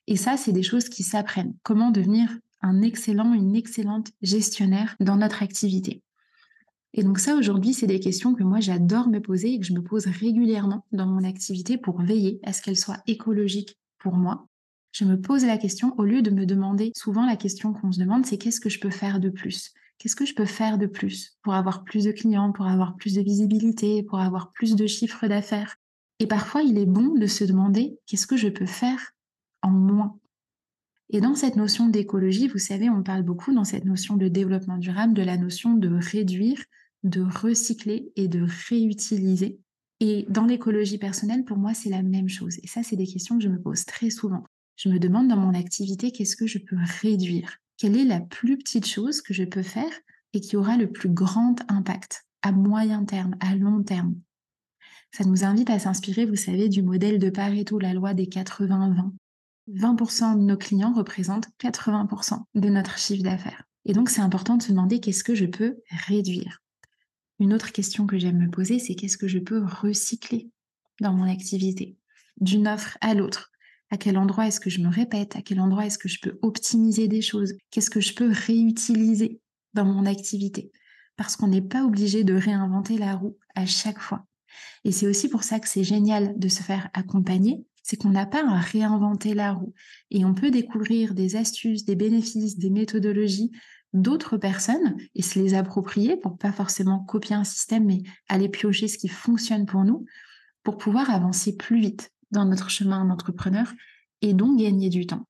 Et 0.08 0.16
ça, 0.16 0.36
c'est 0.36 0.52
des 0.52 0.64
choses 0.64 0.88
qui 0.88 1.04
s'apprennent. 1.04 1.54
Comment 1.62 1.92
devenir 1.92 2.28
un 2.62 2.82
excellent, 2.82 3.32
une 3.34 3.54
excellente 3.54 4.10
gestionnaire 4.20 4.96
dans 4.98 5.16
notre 5.16 5.42
activité. 5.42 6.02
Et 6.92 7.04
donc 7.04 7.18
ça, 7.18 7.36
aujourd'hui, 7.36 7.72
c'est 7.72 7.86
des 7.86 8.00
questions 8.00 8.34
que 8.34 8.42
moi, 8.42 8.60
j'adore 8.60 9.08
me 9.08 9.20
poser 9.20 9.54
et 9.54 9.60
que 9.60 9.66
je 9.66 9.72
me 9.72 9.82
pose 9.82 10.06
régulièrement 10.06 10.84
dans 10.92 11.06
mon 11.06 11.22
activité 11.22 11.78
pour 11.78 12.02
veiller 12.02 12.40
à 12.42 12.52
ce 12.52 12.62
qu'elle 12.62 12.76
soit 12.76 13.02
écologique 13.06 13.78
pour 13.98 14.14
moi. 14.14 14.48
Je 14.92 15.04
me 15.04 15.20
pose 15.20 15.44
la 15.44 15.56
question, 15.56 15.94
au 15.98 16.04
lieu 16.04 16.20
de 16.20 16.30
me 16.30 16.46
demander, 16.46 16.90
souvent 16.96 17.24
la 17.24 17.36
question 17.36 17.72
qu'on 17.72 17.92
se 17.92 18.00
demande, 18.00 18.26
c'est 18.26 18.38
qu'est-ce 18.38 18.60
que 18.60 18.68
je 18.68 18.80
peux 18.80 18.90
faire 18.90 19.20
de 19.20 19.28
plus? 19.28 19.72
Qu'est-ce 19.98 20.16
que 20.16 20.26
je 20.26 20.34
peux 20.34 20.46
faire 20.46 20.78
de 20.78 20.86
plus 20.86 21.36
pour 21.42 21.54
avoir 21.54 21.84
plus 21.84 22.04
de 22.04 22.10
clients, 22.10 22.52
pour 22.52 22.66
avoir 22.66 22.96
plus 22.96 23.14
de 23.14 23.20
visibilité, 23.20 24.02
pour 24.02 24.18
avoir 24.18 24.50
plus 24.50 24.74
de 24.74 24.86
chiffres 24.86 25.28
d'affaires? 25.28 25.76
Et 26.18 26.26
parfois, 26.26 26.62
il 26.62 26.76
est 26.76 26.86
bon 26.86 27.14
de 27.14 27.26
se 27.26 27.44
demander, 27.44 27.98
qu'est-ce 28.06 28.26
que 28.26 28.36
je 28.36 28.48
peux 28.48 28.66
faire 28.66 29.12
en 29.62 29.70
moins? 29.70 30.18
Et 31.10 31.20
dans 31.20 31.34
cette 31.34 31.56
notion 31.56 31.88
d'écologie, 31.88 32.48
vous 32.48 32.58
savez, 32.58 32.88
on 32.88 33.02
parle 33.02 33.22
beaucoup 33.22 33.52
dans 33.52 33.64
cette 33.64 33.84
notion 33.84 34.16
de 34.16 34.28
développement 34.28 34.78
durable 34.78 35.12
de 35.12 35.22
la 35.22 35.36
notion 35.36 35.74
de 35.74 35.88
réduire, 35.88 36.62
de 37.02 37.22
recycler 37.22 38.12
et 38.16 38.28
de 38.28 38.46
réutiliser. 38.68 39.58
Et 40.00 40.26
dans 40.28 40.46
l'écologie 40.46 40.98
personnelle, 40.98 41.44
pour 41.44 41.58
moi, 41.58 41.74
c'est 41.74 41.90
la 41.90 42.02
même 42.02 42.28
chose. 42.28 42.58
Et 42.62 42.66
ça, 42.66 42.82
c'est 42.82 42.96
des 42.96 43.06
questions 43.06 43.36
que 43.36 43.44
je 43.44 43.48
me 43.48 43.60
pose 43.60 43.84
très 43.84 44.10
souvent. 44.10 44.44
Je 44.76 44.88
me 44.88 44.98
demande 44.98 45.28
dans 45.28 45.36
mon 45.36 45.54
activité, 45.54 46.10
qu'est-ce 46.10 46.36
que 46.36 46.46
je 46.46 46.58
peux 46.58 46.78
réduire? 47.02 47.58
Quelle 47.76 47.96
est 47.96 48.04
la 48.04 48.20
plus 48.20 48.56
petite 48.56 48.86
chose 48.86 49.20
que 49.20 49.34
je 49.34 49.44
peux 49.44 49.62
faire 49.62 49.92
et 50.32 50.40
qui 50.40 50.56
aura 50.56 50.76
le 50.76 50.90
plus 50.90 51.10
grand 51.10 51.56
impact 51.68 52.24
à 52.42 52.52
moyen 52.52 53.04
terme, 53.04 53.36
à 53.40 53.54
long 53.54 53.82
terme? 53.82 54.14
Ça 55.12 55.24
nous 55.24 55.44
invite 55.44 55.70
à 55.70 55.78
s'inspirer, 55.78 56.24
vous 56.24 56.36
savez, 56.36 56.68
du 56.68 56.82
modèle 56.82 57.18
de 57.18 57.30
Pareto, 57.30 57.78
la 57.78 57.92
loi 57.92 58.14
des 58.14 58.26
80-20. 58.26 59.10
20% 59.68 60.38
de 60.38 60.44
nos 60.44 60.56
clients 60.56 60.94
représentent 60.94 61.48
80% 61.60 62.42
de 62.54 62.68
notre 62.68 62.98
chiffre 62.98 63.22
d'affaires. 63.22 63.64
Et 63.84 63.92
donc, 63.92 64.08
c'est 64.08 64.20
important 64.20 64.56
de 64.56 64.62
se 64.62 64.70
demander 64.70 65.00
qu'est-ce 65.00 65.24
que 65.24 65.34
je 65.34 65.46
peux 65.46 65.76
réduire. 66.06 66.62
Une 67.40 67.54
autre 67.54 67.72
question 67.72 68.06
que 68.06 68.18
j'aime 68.18 68.38
me 68.38 68.50
poser, 68.50 68.78
c'est 68.78 68.94
qu'est-ce 68.94 69.16
que 69.16 69.26
je 69.26 69.38
peux 69.38 69.64
recycler 69.64 70.50
dans 71.00 71.14
mon 71.14 71.24
activité, 71.24 71.96
d'une 72.38 72.68
offre 72.68 72.98
à 73.00 73.14
l'autre. 73.14 73.50
À 73.90 73.96
quel 73.96 74.18
endroit 74.18 74.46
est-ce 74.46 74.60
que 74.60 74.68
je 74.68 74.82
me 74.82 74.90
répète? 74.90 75.34
À 75.36 75.42
quel 75.42 75.58
endroit 75.58 75.86
est-ce 75.86 75.98
que 75.98 76.08
je 76.08 76.20
peux 76.20 76.38
optimiser 76.42 77.08
des 77.08 77.22
choses? 77.22 77.54
Qu'est-ce 77.70 77.88
que 77.88 78.00
je 78.00 78.14
peux 78.14 78.30
réutiliser 78.30 79.40
dans 79.72 79.86
mon 79.86 80.04
activité? 80.04 80.70
Parce 81.16 81.34
qu'on 81.34 81.48
n'est 81.48 81.62
pas 81.62 81.84
obligé 81.84 82.24
de 82.24 82.34
réinventer 82.34 82.98
la 82.98 83.16
roue 83.16 83.38
à 83.54 83.64
chaque 83.64 83.98
fois. 83.98 84.26
Et 84.84 84.92
c'est 84.92 85.06
aussi 85.06 85.28
pour 85.28 85.42
ça 85.42 85.60
que 85.60 85.68
c'est 85.68 85.82
génial 85.82 86.38
de 86.38 86.48
se 86.48 86.62
faire 86.62 86.90
accompagner 86.92 87.64
c'est 87.90 87.96
qu'on 87.96 88.10
n'a 88.10 88.26
pas 88.26 88.44
à 88.46 88.60
réinventer 88.60 89.34
la 89.34 89.52
roue. 89.52 89.74
Et 90.12 90.24
on 90.24 90.32
peut 90.32 90.52
découvrir 90.52 91.12
des 91.12 91.34
astuces, 91.34 91.84
des 91.84 91.96
bénéfices, 91.96 92.56
des 92.56 92.70
méthodologies 92.70 93.50
d'autres 93.92 94.36
personnes 94.36 94.96
et 95.14 95.22
se 95.22 95.38
les 95.38 95.54
approprier 95.54 96.16
pour 96.16 96.38
pas 96.38 96.52
forcément 96.52 97.00
copier 97.00 97.34
un 97.34 97.44
système, 97.44 97.86
mais 97.86 98.02
aller 98.28 98.48
piocher 98.48 98.88
ce 98.88 98.98
qui 98.98 99.08
fonctionne 99.08 99.66
pour 99.66 99.84
nous 99.84 100.04
pour 100.62 100.78
pouvoir 100.78 101.10
avancer 101.10 101.56
plus 101.56 101.80
vite 101.80 102.12
dans 102.30 102.44
notre 102.44 102.70
chemin 102.70 103.04
d'entrepreneur 103.04 103.72
et 104.22 104.34
donc 104.34 104.58
gagner 104.58 104.90
du 104.90 105.06
temps. 105.06 105.26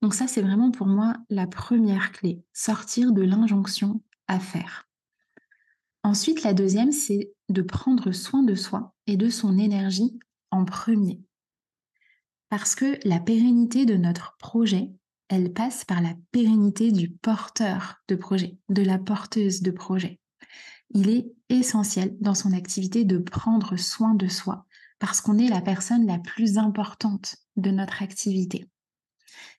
Donc 0.00 0.14
ça, 0.14 0.26
c'est 0.26 0.42
vraiment 0.42 0.70
pour 0.70 0.86
moi 0.86 1.16
la 1.30 1.46
première 1.46 2.12
clé, 2.12 2.42
sortir 2.52 3.12
de 3.12 3.22
l'injonction 3.22 4.02
à 4.26 4.40
faire. 4.40 4.88
Ensuite, 6.02 6.42
la 6.42 6.54
deuxième, 6.54 6.90
c'est 6.90 7.32
de 7.48 7.62
prendre 7.62 8.10
soin 8.10 8.42
de 8.42 8.56
soi 8.56 8.94
et 9.06 9.16
de 9.16 9.28
son 9.30 9.58
énergie 9.58 10.18
en 10.50 10.64
premier. 10.64 11.20
Parce 12.48 12.74
que 12.74 12.98
la 13.06 13.20
pérennité 13.20 13.86
de 13.86 13.96
notre 13.96 14.36
projet, 14.38 14.90
elle 15.32 15.54
passe 15.54 15.86
par 15.86 16.02
la 16.02 16.12
pérennité 16.30 16.92
du 16.92 17.08
porteur 17.10 18.02
de 18.06 18.16
projet, 18.16 18.58
de 18.68 18.82
la 18.82 18.98
porteuse 18.98 19.62
de 19.62 19.70
projet. 19.70 20.20
Il 20.90 21.08
est 21.08 21.32
essentiel 21.48 22.14
dans 22.20 22.34
son 22.34 22.52
activité 22.52 23.06
de 23.06 23.16
prendre 23.16 23.78
soin 23.78 24.12
de 24.14 24.28
soi 24.28 24.66
parce 24.98 25.22
qu'on 25.22 25.38
est 25.38 25.48
la 25.48 25.62
personne 25.62 26.06
la 26.06 26.18
plus 26.18 26.58
importante 26.58 27.36
de 27.56 27.70
notre 27.70 28.02
activité. 28.02 28.68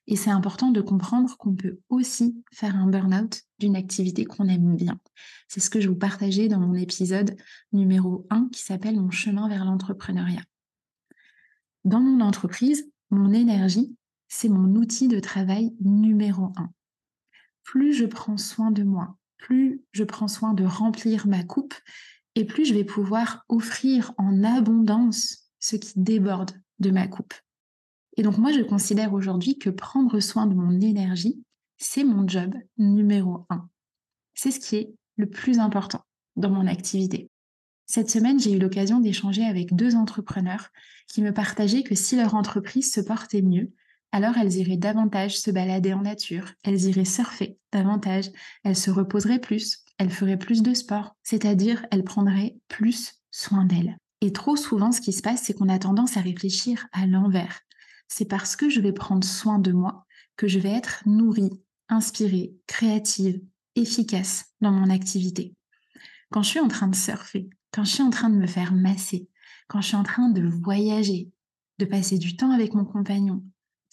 Et 0.06 0.14
c'est 0.14 0.30
important 0.30 0.70
de 0.70 0.80
comprendre 0.80 1.36
qu'on 1.38 1.56
peut 1.56 1.80
aussi 1.88 2.40
faire 2.52 2.76
un 2.76 2.86
burn-out 2.86 3.42
d'une 3.58 3.74
activité 3.74 4.24
qu'on 4.24 4.46
aime 4.46 4.76
bien. 4.76 5.00
C'est 5.48 5.58
ce 5.58 5.70
que 5.70 5.80
je 5.80 5.88
vous 5.88 5.96
partageais 5.96 6.46
dans 6.46 6.60
mon 6.60 6.74
épisode 6.74 7.36
numéro 7.72 8.28
1 8.30 8.48
qui 8.52 8.62
s'appelle 8.62 9.00
Mon 9.00 9.10
chemin 9.10 9.48
vers 9.48 9.64
l'entrepreneuriat. 9.64 10.44
Dans 11.84 12.00
mon 12.00 12.24
entreprise, 12.24 12.88
mon 13.10 13.32
énergie, 13.32 13.96
c'est 14.28 14.48
mon 14.48 14.74
outil 14.76 15.08
de 15.08 15.20
travail 15.20 15.74
numéro 15.80 16.52
un. 16.56 16.70
Plus 17.62 17.92
je 17.94 18.04
prends 18.04 18.36
soin 18.36 18.70
de 18.70 18.82
moi, 18.82 19.16
plus 19.38 19.82
je 19.92 20.04
prends 20.04 20.28
soin 20.28 20.54
de 20.54 20.64
remplir 20.64 21.26
ma 21.26 21.42
coupe, 21.44 21.74
et 22.34 22.44
plus 22.44 22.64
je 22.64 22.74
vais 22.74 22.84
pouvoir 22.84 23.44
offrir 23.48 24.12
en 24.18 24.42
abondance 24.42 25.50
ce 25.60 25.76
qui 25.76 25.92
déborde 25.96 26.52
de 26.78 26.90
ma 26.90 27.06
coupe. 27.06 27.34
Et 28.16 28.22
donc 28.22 28.38
moi, 28.38 28.52
je 28.52 28.60
considère 28.60 29.12
aujourd'hui 29.12 29.58
que 29.58 29.70
prendre 29.70 30.20
soin 30.20 30.46
de 30.46 30.54
mon 30.54 30.80
énergie, 30.80 31.42
c'est 31.78 32.04
mon 32.04 32.28
job 32.28 32.54
numéro 32.78 33.46
un. 33.50 33.68
C'est 34.34 34.50
ce 34.50 34.60
qui 34.60 34.76
est 34.76 34.94
le 35.16 35.28
plus 35.28 35.58
important 35.58 36.04
dans 36.36 36.50
mon 36.50 36.66
activité. 36.66 37.30
Cette 37.86 38.10
semaine, 38.10 38.40
j'ai 38.40 38.52
eu 38.52 38.58
l'occasion 38.58 39.00
d'échanger 39.00 39.44
avec 39.44 39.74
deux 39.74 39.94
entrepreneurs 39.94 40.70
qui 41.06 41.22
me 41.22 41.32
partageaient 41.32 41.82
que 41.82 41.94
si 41.94 42.16
leur 42.16 42.34
entreprise 42.34 42.92
se 42.92 43.00
portait 43.00 43.42
mieux, 43.42 43.72
alors 44.14 44.38
elles 44.38 44.54
iraient 44.58 44.76
davantage 44.76 45.40
se 45.40 45.50
balader 45.50 45.92
en 45.92 46.02
nature, 46.02 46.52
elles 46.62 46.84
iraient 46.84 47.04
surfer 47.04 47.58
davantage, 47.72 48.30
elles 48.62 48.76
se 48.76 48.92
reposeraient 48.92 49.40
plus, 49.40 49.80
elles 49.98 50.12
feraient 50.12 50.38
plus 50.38 50.62
de 50.62 50.72
sport, 50.72 51.16
c'est-à-dire 51.24 51.84
elles 51.90 52.04
prendraient 52.04 52.56
plus 52.68 53.14
soin 53.32 53.64
d'elles. 53.64 53.98
Et 54.20 54.32
trop 54.32 54.54
souvent, 54.54 54.92
ce 54.92 55.00
qui 55.00 55.12
se 55.12 55.20
passe, 55.20 55.42
c'est 55.42 55.54
qu'on 55.54 55.68
a 55.68 55.80
tendance 55.80 56.16
à 56.16 56.20
réfléchir 56.20 56.86
à 56.92 57.08
l'envers. 57.08 57.58
C'est 58.06 58.26
parce 58.26 58.54
que 58.54 58.68
je 58.68 58.80
vais 58.80 58.92
prendre 58.92 59.26
soin 59.26 59.58
de 59.58 59.72
moi 59.72 60.06
que 60.36 60.46
je 60.46 60.60
vais 60.60 60.70
être 60.70 61.02
nourrie, 61.06 61.60
inspirée, 61.88 62.54
créative, 62.68 63.40
efficace 63.74 64.44
dans 64.60 64.70
mon 64.70 64.90
activité. 64.90 65.56
Quand 66.30 66.44
je 66.44 66.50
suis 66.50 66.60
en 66.60 66.68
train 66.68 66.86
de 66.86 66.94
surfer, 66.94 67.50
quand 67.72 67.82
je 67.82 67.90
suis 67.90 68.02
en 68.04 68.10
train 68.10 68.30
de 68.30 68.36
me 68.36 68.46
faire 68.46 68.74
masser, 68.74 69.28
quand 69.66 69.80
je 69.80 69.88
suis 69.88 69.96
en 69.96 70.04
train 70.04 70.28
de 70.28 70.48
voyager, 70.48 71.32
de 71.80 71.84
passer 71.84 72.16
du 72.16 72.36
temps 72.36 72.52
avec 72.52 72.74
mon 72.74 72.84
compagnon, 72.84 73.42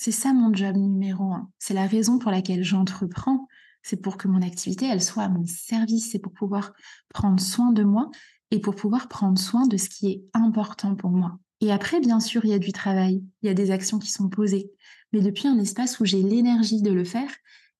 c'est 0.04 0.10
ça 0.12 0.34
mon 0.34 0.52
job 0.52 0.78
numéro 0.78 1.26
un. 1.26 1.52
C'est 1.60 1.76
la 1.76 1.86
raison 1.86 2.18
pour 2.18 2.32
laquelle 2.32 2.64
j'entreprends. 2.64 3.48
C'est 3.84 4.02
pour 4.02 4.18
que 4.18 4.28
mon 4.28 4.42
activité, 4.42 4.88
elle 4.88 5.04
soit 5.04 5.22
à 5.22 5.30
mon 5.30 5.46
service. 5.46 6.10
C'est 6.12 6.18
pour 6.18 6.34
pouvoir 6.34 6.74
prendre 7.14 7.40
soin 7.40 7.72
de 7.72 7.84
moi 7.84 8.10
et 8.50 8.60
pour 8.60 8.74
pouvoir 8.74 9.08
prendre 9.10 9.38
soin 9.38 9.68
de 9.68 9.78
ce 9.78 9.90
qui 9.90 10.08
est 10.10 10.24
important 10.34 10.96
pour 10.96 11.12
moi. 11.12 11.38
Et 11.60 11.72
après, 11.72 12.00
bien 12.00 12.20
sûr, 12.20 12.44
il 12.46 12.50
y 12.50 12.56
a 12.56 12.58
du 12.58 12.72
travail, 12.72 13.24
il 13.44 13.46
y 13.46 13.50
a 13.50 13.54
des 13.54 13.70
actions 13.70 14.00
qui 14.00 14.10
sont 14.10 14.28
posées. 14.28 14.72
Mais 15.14 15.22
depuis 15.22 15.48
un 15.48 15.60
espace 15.60 16.00
où 16.00 16.06
j'ai 16.06 16.24
l'énergie 16.24 16.82
de 16.82 16.92
le 16.92 17.04
faire 17.04 17.30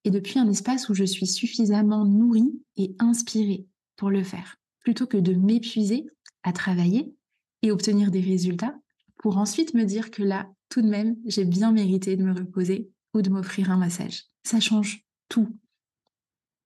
et 0.04 0.12
depuis 0.12 0.38
un 0.38 0.48
espace 0.48 0.88
où 0.88 0.94
je 0.94 1.02
suis 1.02 1.26
suffisamment 1.26 2.04
nourrie 2.04 2.52
et 2.76 2.94
inspirée 3.00 3.66
pour 3.96 4.10
le 4.10 4.22
faire 4.22 4.58
plutôt 4.84 5.08
que 5.08 5.16
de 5.18 5.34
m'épuiser 5.34 6.06
à 6.44 6.52
travailler 6.52 7.16
et 7.62 7.72
obtenir 7.72 8.12
des 8.12 8.20
résultats 8.20 8.76
pour 9.18 9.38
ensuite 9.38 9.74
me 9.74 9.84
dire 9.84 10.12
que 10.12 10.22
là, 10.22 10.48
tout 10.72 10.80
de 10.80 10.88
même, 10.88 11.16
j'ai 11.26 11.44
bien 11.44 11.70
mérité 11.70 12.16
de 12.16 12.24
me 12.24 12.32
reposer 12.32 12.90
ou 13.12 13.20
de 13.20 13.28
m'offrir 13.28 13.70
un 13.70 13.76
massage. 13.76 14.24
Ça 14.42 14.58
change 14.58 15.04
tout 15.28 15.54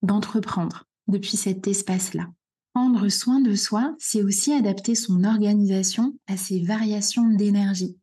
d'entreprendre 0.03 0.85
depuis 1.09 1.37
cet 1.37 1.67
espace-là. 1.67 2.31
Prendre 2.73 3.09
soin 3.09 3.41
de 3.41 3.57
soi, 3.57 3.97
c'est 3.99 4.23
aussi 4.23 4.53
adapter 4.53 4.95
son 4.95 5.25
organisation 5.25 6.17
à 6.29 6.37
ses 6.37 6.63
variations 6.63 7.29
d'énergie. 7.31 7.99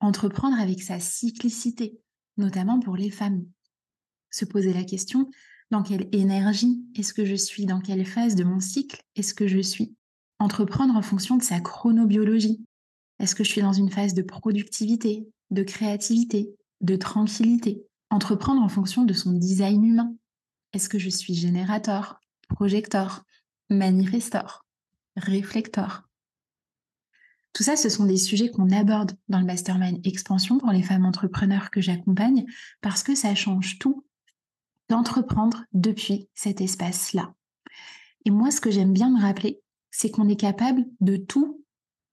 Entreprendre 0.00 0.58
avec 0.58 0.82
sa 0.82 1.00
cyclicité, 1.00 2.00
notamment 2.38 2.80
pour 2.80 2.96
les 2.96 3.10
femmes. 3.10 3.44
Se 4.30 4.46
poser 4.46 4.72
la 4.72 4.84
question, 4.84 5.28
dans 5.70 5.82
quelle 5.82 6.08
énergie 6.12 6.82
est-ce 6.94 7.12
que 7.12 7.26
je 7.26 7.34
suis? 7.34 7.66
Dans 7.66 7.82
quelle 7.82 8.06
phase 8.06 8.36
de 8.36 8.44
mon 8.44 8.60
cycle 8.60 9.02
est-ce 9.16 9.34
que 9.34 9.48
je 9.48 9.60
suis? 9.60 9.94
Entreprendre 10.38 10.96
en 10.96 11.02
fonction 11.02 11.36
de 11.36 11.42
sa 11.42 11.60
chronobiologie. 11.60 12.64
Est-ce 13.18 13.34
que 13.34 13.44
je 13.44 13.50
suis 13.50 13.62
dans 13.62 13.72
une 13.72 13.90
phase 13.90 14.14
de 14.14 14.22
productivité, 14.22 15.28
de 15.50 15.62
créativité, 15.62 16.54
de 16.80 16.96
tranquillité? 16.96 17.82
Entreprendre 18.10 18.62
en 18.62 18.68
fonction 18.68 19.04
de 19.04 19.12
son 19.12 19.32
design 19.32 19.84
humain. 19.84 20.14
Est-ce 20.72 20.88
que 20.88 20.98
je 20.98 21.08
suis 21.08 21.34
générateur, 21.34 22.20
projecteur, 22.48 23.24
manifestor, 23.70 24.64
réflecteur? 25.16 26.06
Tout 27.52 27.62
ça, 27.62 27.76
ce 27.76 27.88
sont 27.88 28.04
des 28.04 28.18
sujets 28.18 28.50
qu'on 28.50 28.70
aborde 28.70 29.16
dans 29.28 29.40
le 29.40 29.46
mastermind 29.46 29.98
expansion 30.06 30.58
pour 30.58 30.70
les 30.72 30.82
femmes 30.82 31.06
entrepreneurs 31.06 31.70
que 31.70 31.80
j'accompagne 31.80 32.44
parce 32.82 33.02
que 33.02 33.14
ça 33.14 33.34
change 33.34 33.78
tout 33.78 34.04
d'entreprendre 34.90 35.64
depuis 35.72 36.28
cet 36.34 36.60
espace-là. 36.60 37.34
Et 38.26 38.30
moi, 38.30 38.50
ce 38.50 38.60
que 38.60 38.70
j'aime 38.70 38.92
bien 38.92 39.10
me 39.10 39.20
rappeler, 39.20 39.60
c'est 39.90 40.10
qu'on 40.10 40.28
est 40.28 40.38
capable 40.38 40.84
de 41.00 41.16
tout, 41.16 41.64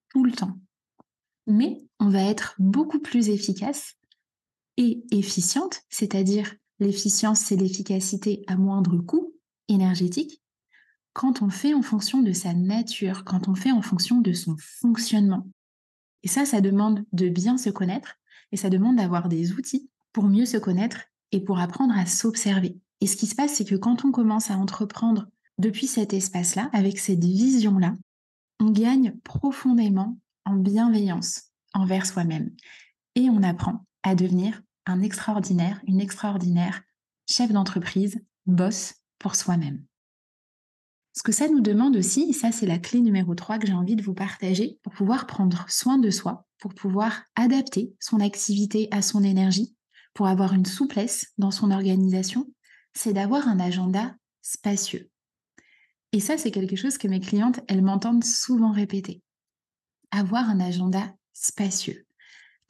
tout 0.10 0.24
le 0.24 0.32
temps. 0.32 0.58
Mais 1.48 1.84
on 2.00 2.10
va 2.10 2.24
être 2.24 2.56
beaucoup 2.60 3.00
plus 3.00 3.30
efficace 3.30 3.96
et 4.78 5.04
efficiente, 5.12 5.82
c'est-à-dire 5.90 6.54
l'efficience, 6.80 7.40
c'est 7.40 7.56
l'efficacité 7.56 8.44
à 8.48 8.56
moindre 8.56 8.98
coût 8.98 9.34
énergétique, 9.68 10.42
quand 11.14 11.42
on 11.42 11.50
fait 11.50 11.74
en 11.74 11.84
fonction 11.84 12.22
de 12.22 12.34
sa 12.34 12.54
nature, 12.54 13.24
quand 13.24 13.48
on 13.48 13.56
fait 13.56 13.72
en 13.72 13.82
fonction 13.82 14.20
de 14.20 14.34
son 14.34 14.56
fonctionnement. 14.58 15.48
Et 16.24 16.28
ça, 16.28 16.46
ça 16.46 16.60
demande 16.60 17.06
de 17.14 17.30
bien 17.30 17.58
se 17.58 17.70
connaître 17.70 18.16
et 18.52 18.58
ça 18.58 18.70
demande 18.70 18.98
d'avoir 18.98 19.30
des 19.30 19.54
outils 19.54 19.90
pour 20.12 20.26
mieux 20.26 20.46
se 20.46 20.58
connaître 20.58 21.02
et 21.32 21.42
pour 21.42 21.60
apprendre 21.60 21.96
à 21.96 22.06
s'observer. 22.06 22.78
Et 23.02 23.08
ce 23.08 23.16
qui 23.16 23.28
se 23.28 23.36
passe, 23.36 23.54
c'est 23.54 23.66
que 23.66 23.76
quand 23.76 24.06
on 24.06 24.12
commence 24.12 24.50
à 24.50 24.58
entreprendre 24.58 25.28
depuis 25.58 25.88
cet 25.88 26.14
espace-là, 26.14 26.70
avec 26.74 26.98
cette 26.98 27.24
vision-là, 27.24 27.96
on 28.60 28.72
gagne 28.72 29.16
profondément 29.24 30.18
en 30.46 30.56
bienveillance 30.56 31.52
envers 31.74 32.06
soi-même 32.06 32.52
et 33.16 33.30
on 33.30 33.44
apprend 33.44 33.86
à 34.04 34.16
devenir 34.16 34.62
un 34.86 35.02
extraordinaire, 35.02 35.82
une 35.88 36.02
extraordinaire 36.02 36.82
chef 37.30 37.52
d'entreprise, 37.52 38.20
boss 38.46 38.96
pour 39.20 39.36
soi-même. 39.36 39.84
Ce 41.16 41.22
que 41.22 41.32
ça 41.32 41.48
nous 41.48 41.62
demande 41.62 41.96
aussi, 41.96 42.28
et 42.30 42.34
ça 42.34 42.52
c'est 42.52 42.66
la 42.66 42.80
clé 42.80 43.00
numéro 43.00 43.36
3 43.36 43.60
que 43.60 43.68
j'ai 43.68 43.74
envie 43.74 43.96
de 43.96 44.04
vous 44.04 44.16
partager, 44.16 44.80
pour 44.82 44.94
pouvoir 44.94 45.28
prendre 45.28 45.66
soin 45.70 46.00
de 46.00 46.10
soi, 46.10 46.48
pour 46.58 46.74
pouvoir 46.74 47.24
adapter 47.36 47.94
son 48.00 48.20
activité 48.20 48.88
à 48.92 49.02
son 49.02 49.24
énergie, 49.24 49.76
pour 50.14 50.28
avoir 50.28 50.54
une 50.54 50.66
souplesse 50.66 51.32
dans 51.38 51.52
son 51.52 51.72
organisation, 51.72 52.52
c'est 52.94 53.14
d'avoir 53.14 53.48
un 53.48 53.60
agenda 53.60 54.16
spacieux. 54.42 55.10
Et 56.12 56.20
ça, 56.20 56.38
c'est 56.38 56.52
quelque 56.52 56.76
chose 56.76 56.98
que 56.98 57.08
mes 57.08 57.20
clientes, 57.20 57.60
elles 57.68 57.82
m'entendent 57.82 58.24
souvent 58.24 58.72
répéter. 58.72 59.22
Avoir 60.16 60.48
un 60.48 60.60
agenda 60.60 61.12
spacieux. 61.34 62.06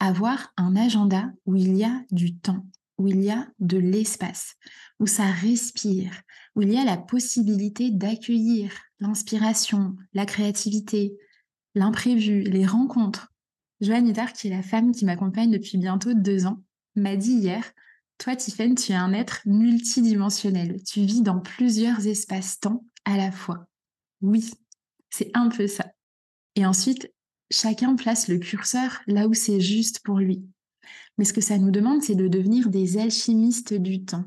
Avoir 0.00 0.50
un 0.56 0.76
agenda 0.76 1.30
où 1.44 1.56
il 1.56 1.76
y 1.76 1.84
a 1.84 2.00
du 2.10 2.38
temps, 2.38 2.64
où 2.96 3.06
il 3.06 3.22
y 3.22 3.30
a 3.30 3.46
de 3.58 3.76
l'espace, 3.76 4.54
où 4.98 5.06
ça 5.06 5.26
respire, 5.26 6.22
où 6.56 6.62
il 6.62 6.72
y 6.72 6.78
a 6.78 6.84
la 6.84 6.96
possibilité 6.96 7.90
d'accueillir 7.90 8.72
l'inspiration, 8.98 9.94
la 10.14 10.24
créativité, 10.24 11.18
l'imprévu, 11.74 12.44
les 12.44 12.64
rencontres. 12.64 13.30
Joanne 13.82 14.08
Huttard, 14.08 14.32
qui 14.32 14.46
est 14.46 14.56
la 14.56 14.62
femme 14.62 14.92
qui 14.92 15.04
m'accompagne 15.04 15.50
depuis 15.50 15.76
bientôt 15.76 16.14
deux 16.14 16.46
ans, 16.46 16.62
m'a 16.96 17.16
dit 17.16 17.34
hier 17.34 17.62
Toi, 18.16 18.36
Tiffany, 18.36 18.74
tu 18.74 18.92
es 18.92 18.96
un 18.96 19.12
être 19.12 19.42
multidimensionnel. 19.44 20.82
Tu 20.82 21.00
vis 21.00 21.20
dans 21.20 21.40
plusieurs 21.40 22.06
espaces-temps 22.06 22.86
à 23.04 23.18
la 23.18 23.30
fois. 23.30 23.66
Oui, 24.22 24.50
c'est 25.10 25.30
un 25.34 25.50
peu 25.50 25.66
ça. 25.66 25.92
Et 26.56 26.64
ensuite, 26.64 27.12
chacun 27.50 27.96
place 27.96 28.28
le 28.28 28.38
curseur 28.38 29.00
là 29.06 29.28
où 29.28 29.34
c'est 29.34 29.60
juste 29.60 30.00
pour 30.00 30.18
lui. 30.18 30.44
Mais 31.18 31.24
ce 31.24 31.32
que 31.32 31.40
ça 31.40 31.58
nous 31.58 31.70
demande, 31.70 32.02
c'est 32.02 32.14
de 32.14 32.28
devenir 32.28 32.68
des 32.68 32.98
alchimistes 32.98 33.74
du 33.74 34.04
temps. 34.04 34.24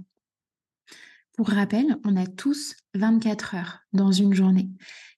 Pour 1.37 1.49
rappel, 1.49 1.97
on 2.03 2.15
a 2.15 2.25
tous 2.25 2.75
24 2.95 3.55
heures 3.55 3.79
dans 3.93 4.11
une 4.11 4.33
journée. 4.33 4.69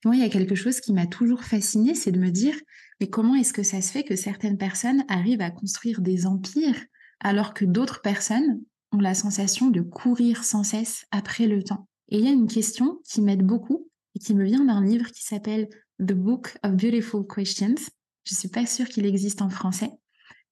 moi, 0.03 0.15
il 0.15 0.21
y 0.21 0.25
a 0.25 0.29
quelque 0.29 0.55
chose 0.55 0.81
qui 0.81 0.91
m'a 0.91 1.07
toujours 1.07 1.43
fasciné, 1.43 1.95
c'est 1.95 2.11
de 2.11 2.19
me 2.19 2.29
dire, 2.29 2.55
mais 2.99 3.09
comment 3.09 3.35
est-ce 3.35 3.53
que 3.53 3.63
ça 3.63 3.81
se 3.81 3.91
fait 3.91 4.03
que 4.03 4.17
certaines 4.17 4.57
personnes 4.57 5.05
arrivent 5.07 5.41
à 5.41 5.51
construire 5.51 6.01
des 6.01 6.25
empires 6.25 6.83
alors 7.21 7.53
que 7.53 7.63
d'autres 7.63 8.01
personnes 8.01 8.61
ont 8.91 8.99
la 8.99 9.13
sensation 9.13 9.69
de 9.69 9.81
courir 9.81 10.43
sans 10.43 10.63
cesse 10.63 11.05
après 11.11 11.47
le 11.47 11.63
temps? 11.63 11.87
Et 12.09 12.17
il 12.17 12.25
y 12.25 12.27
a 12.27 12.33
une 12.33 12.47
question 12.47 12.99
qui 13.05 13.21
m'aide 13.21 13.45
beaucoup 13.45 13.87
et 14.15 14.19
qui 14.19 14.35
me 14.35 14.43
vient 14.43 14.65
d'un 14.65 14.83
livre 14.83 15.11
qui 15.11 15.23
s'appelle 15.23 15.69
The 15.99 16.13
Book 16.13 16.57
of 16.63 16.77
Beautiful 16.77 17.27
Questions. 17.27 17.75
Je 18.23 18.33
ne 18.33 18.37
suis 18.37 18.47
pas 18.47 18.65
sûre 18.65 18.87
qu'il 18.87 19.05
existe 19.05 19.41
en 19.41 19.49
français, 19.49 19.91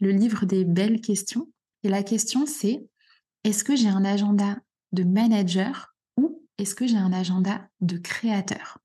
le 0.01 0.11
livre 0.11 0.45
des 0.45 0.65
belles 0.65 0.99
questions. 0.99 1.47
Et 1.83 1.89
la 1.89 2.03
question, 2.03 2.45
c'est 2.45 2.85
est-ce 3.45 3.63
que 3.63 3.77
j'ai 3.77 3.87
un 3.87 4.03
agenda 4.03 4.57
de 4.91 5.05
manager 5.05 5.95
ou 6.17 6.45
est-ce 6.57 6.75
que 6.75 6.85
j'ai 6.85 6.97
un 6.97 7.13
agenda 7.13 7.65
de 7.79 7.97
créateur? 7.97 8.79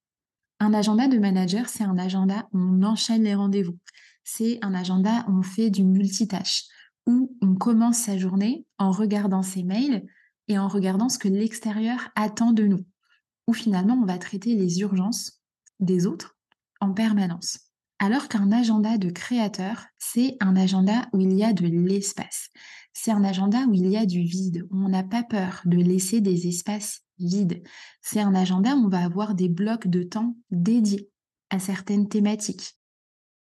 Un 0.61 0.73
agenda 0.73 1.09
de 1.09 1.19
manager, 1.19 1.69
c'est 1.69 1.83
un 1.83 1.99
agenda 1.99 2.49
où 2.53 2.59
on 2.59 2.85
enchaîne 2.85 3.25
les 3.25 3.35
rendez-vous. 3.35 3.77
C'est 4.23 4.61
un 4.63 4.73
agenda 4.73 5.25
où 5.29 5.39
on 5.39 5.43
fait 5.43 5.69
du 5.69 5.83
multitâche, 5.83 6.67
où 7.09 7.37
on 7.43 7.57
commence 7.57 7.99
sa 7.99 8.17
journée 8.17 8.65
en 8.79 8.93
regardant 8.93 9.43
ses 9.43 9.65
mails 9.65 10.07
et 10.47 10.61
en 10.61 10.69
regardant 10.69 11.09
ce 11.09 11.19
que 11.19 11.29
l'extérieur 11.29 12.11
attend 12.15 12.53
de 12.53 12.69
nous. 12.69 12.87
Où 13.49 13.53
finalement, 13.53 13.99
on 14.01 14.07
va 14.07 14.19
traiter 14.19 14.55
les 14.55 14.79
urgences 14.79 15.43
des 15.81 16.07
autres 16.07 16.37
en 16.83 16.93
permanence. 16.93 17.61
Alors 17.99 18.29
qu'un 18.29 18.51
agenda 18.51 18.99
de 18.99 19.09
créateur, 19.09 19.87
c'est 19.99 20.37
un 20.41 20.57
agenda 20.57 21.07
où 21.13 21.21
il 21.21 21.33
y 21.33 21.45
a 21.45 21.53
de 21.53 21.67
l'espace. 21.67 22.51
C'est 22.93 23.13
un 23.13 23.23
agenda 23.23 23.61
où 23.69 23.75
il 23.75 23.87
y 23.89 23.97
a 23.97 24.05
du 24.05 24.23
vide, 24.23 24.67
où 24.71 24.85
on 24.85 24.89
n'a 24.89 25.05
pas 25.05 25.23
peur 25.23 25.63
de 25.65 25.77
laisser 25.79 26.21
des 26.21 26.49
espaces 26.49 27.03
vides. 27.19 27.63
C'est 28.03 28.21
un 28.21 28.35
agenda 28.35 28.75
où 28.75 28.87
on 28.87 28.89
va 28.89 29.05
avoir 29.05 29.35
des 29.37 29.49
blocs 29.49 29.87
de 29.87 30.03
temps 30.03 30.37
dédiés 30.51 31.09
à 31.51 31.61
certaines 31.61 32.09
thématiques. 32.09 32.77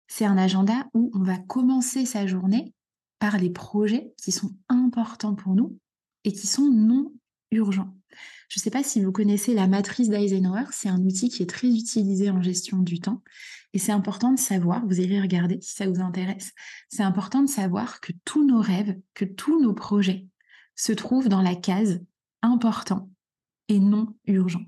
C'est 0.06 0.26
un 0.26 0.36
agenda 0.36 0.88
où 0.92 1.10
on 1.14 1.22
va 1.22 1.38
commencer 1.38 2.04
sa 2.04 2.26
journée 2.26 2.74
par 3.18 3.38
les 3.38 3.50
projets 3.50 4.12
qui 4.22 4.32
sont 4.32 4.54
importants 4.68 5.34
pour 5.34 5.54
nous 5.54 5.78
et 6.24 6.32
qui 6.32 6.46
sont 6.46 6.68
non 6.68 7.12
urgents. 7.50 7.94
Je 8.48 8.58
ne 8.58 8.62
sais 8.62 8.70
pas 8.70 8.82
si 8.82 9.02
vous 9.02 9.12
connaissez 9.12 9.54
la 9.54 9.68
matrice 9.68 10.08
d'Eisenhower, 10.08 10.66
c'est 10.72 10.88
un 10.88 11.00
outil 11.04 11.28
qui 11.28 11.42
est 11.42 11.50
très 11.50 11.68
utilisé 11.68 12.30
en 12.30 12.42
gestion 12.42 12.78
du 12.78 13.00
temps. 13.00 13.22
Et 13.72 13.78
c'est 13.78 13.92
important 13.92 14.32
de 14.32 14.38
savoir, 14.38 14.84
vous 14.84 15.00
irez 15.00 15.20
regarder 15.20 15.60
si 15.60 15.74
ça 15.74 15.86
vous 15.86 16.00
intéresse, 16.00 16.50
c'est 16.88 17.04
important 17.04 17.42
de 17.42 17.48
savoir 17.48 18.00
que 18.00 18.12
tous 18.24 18.44
nos 18.44 18.60
rêves, 18.60 18.98
que 19.14 19.24
tous 19.24 19.62
nos 19.62 19.74
projets 19.74 20.26
se 20.74 20.92
trouvent 20.92 21.28
dans 21.28 21.42
la 21.42 21.54
case 21.54 22.00
important 22.42 23.10
et 23.68 23.78
non 23.78 24.16
urgent. 24.26 24.64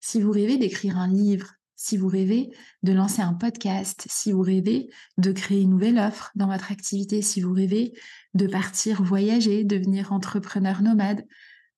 Si 0.00 0.20
vous 0.20 0.30
rêvez 0.30 0.56
d'écrire 0.56 0.96
un 0.96 1.08
livre, 1.08 1.48
si 1.74 1.96
vous 1.96 2.08
rêvez 2.08 2.50
de 2.82 2.92
lancer 2.92 3.22
un 3.22 3.32
podcast, 3.32 4.06
si 4.08 4.32
vous 4.32 4.42
rêvez 4.42 4.90
de 5.16 5.32
créer 5.32 5.62
une 5.62 5.70
nouvelle 5.70 5.98
offre 5.98 6.30
dans 6.34 6.46
votre 6.46 6.70
activité, 6.70 7.22
si 7.22 7.40
vous 7.40 7.54
rêvez 7.54 7.94
de 8.34 8.46
partir 8.46 9.02
voyager, 9.02 9.64
devenir 9.64 10.12
entrepreneur 10.12 10.82
nomade, 10.82 11.26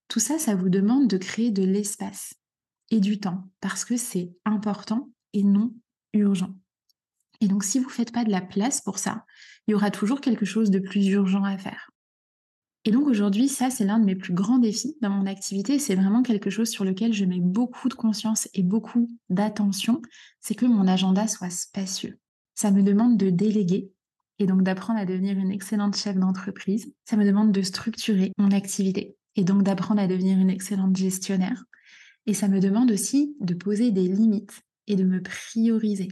tout 0.08 0.20
ça, 0.20 0.38
ça 0.38 0.54
vous 0.54 0.68
demande 0.68 1.08
de 1.08 1.16
créer 1.16 1.50
de 1.50 1.64
l'espace 1.64 2.34
et 2.90 3.00
du 3.00 3.18
temps 3.18 3.48
parce 3.60 3.84
que 3.84 3.96
c'est 3.96 4.32
important 4.44 5.10
et 5.32 5.42
non 5.42 5.74
urgent. 6.12 6.54
Et 7.40 7.48
donc, 7.48 7.64
si 7.64 7.78
vous 7.78 7.86
ne 7.86 7.92
faites 7.92 8.12
pas 8.12 8.24
de 8.24 8.30
la 8.30 8.40
place 8.40 8.80
pour 8.80 8.98
ça, 8.98 9.24
il 9.66 9.72
y 9.72 9.74
aura 9.74 9.90
toujours 9.90 10.20
quelque 10.20 10.44
chose 10.44 10.70
de 10.70 10.78
plus 10.78 11.06
urgent 11.08 11.44
à 11.44 11.58
faire. 11.58 11.90
Et 12.84 12.90
donc 12.90 13.06
aujourd'hui, 13.06 13.48
ça, 13.48 13.70
c'est 13.70 13.84
l'un 13.84 14.00
de 14.00 14.04
mes 14.04 14.16
plus 14.16 14.32
grands 14.32 14.58
défis 14.58 14.96
dans 15.00 15.10
mon 15.10 15.26
activité. 15.26 15.78
C'est 15.78 15.94
vraiment 15.94 16.22
quelque 16.22 16.50
chose 16.50 16.68
sur 16.68 16.84
lequel 16.84 17.12
je 17.12 17.24
mets 17.24 17.40
beaucoup 17.40 17.88
de 17.88 17.94
conscience 17.94 18.48
et 18.54 18.62
beaucoup 18.62 19.08
d'attention. 19.30 20.02
C'est 20.40 20.56
que 20.56 20.66
mon 20.66 20.88
agenda 20.88 21.28
soit 21.28 21.50
spacieux. 21.50 22.18
Ça 22.54 22.70
me 22.72 22.82
demande 22.82 23.16
de 23.16 23.30
déléguer 23.30 23.92
et 24.38 24.46
donc 24.46 24.62
d'apprendre 24.62 24.98
à 24.98 25.04
devenir 25.04 25.38
une 25.38 25.52
excellente 25.52 25.96
chef 25.96 26.16
d'entreprise. 26.16 26.92
Ça 27.04 27.16
me 27.16 27.24
demande 27.24 27.52
de 27.52 27.62
structurer 27.62 28.32
mon 28.36 28.50
activité 28.50 29.16
et 29.37 29.45
donc 29.45 29.62
d'apprendre 29.62 30.01
à 30.01 30.07
devenir 30.07 30.38
une 30.38 30.51
excellente 30.51 30.97
gestionnaire. 30.97 31.64
Et 32.27 32.35
ça 32.35 32.49
me 32.49 32.61
demande 32.61 32.90
aussi 32.90 33.37
de 33.40 33.55
poser 33.55 33.90
des 33.90 34.07
limites 34.07 34.62
et 34.87 34.97
de 34.97 35.05
me 35.05 35.23
prioriser 35.23 36.09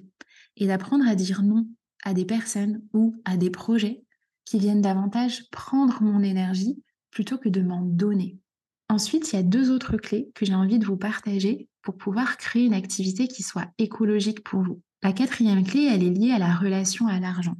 et 0.56 0.66
d'apprendre 0.66 1.06
à 1.08 1.14
dire 1.14 1.42
non 1.42 1.66
à 2.04 2.14
des 2.14 2.24
personnes 2.24 2.82
ou 2.92 3.14
à 3.24 3.36
des 3.36 3.50
projets 3.50 4.02
qui 4.44 4.58
viennent 4.58 4.80
davantage 4.80 5.48
prendre 5.50 6.02
mon 6.02 6.22
énergie 6.22 6.82
plutôt 7.10 7.38
que 7.38 7.48
de 7.48 7.62
m'en 7.62 7.82
donner. 7.82 8.38
Ensuite, 8.88 9.32
il 9.32 9.36
y 9.36 9.38
a 9.38 9.44
deux 9.44 9.70
autres 9.70 9.96
clés 9.96 10.30
que 10.34 10.44
j'ai 10.44 10.54
envie 10.54 10.78
de 10.78 10.86
vous 10.86 10.96
partager 10.96 11.68
pour 11.82 11.96
pouvoir 11.96 12.36
créer 12.36 12.64
une 12.64 12.74
activité 12.74 13.28
qui 13.28 13.42
soit 13.42 13.68
écologique 13.78 14.42
pour 14.42 14.62
vous. 14.62 14.82
La 15.02 15.12
quatrième 15.12 15.64
clé, 15.64 15.88
elle 15.90 16.02
est 16.02 16.10
liée 16.10 16.32
à 16.32 16.38
la 16.38 16.54
relation 16.54 17.06
à 17.06 17.20
l'argent. 17.20 17.56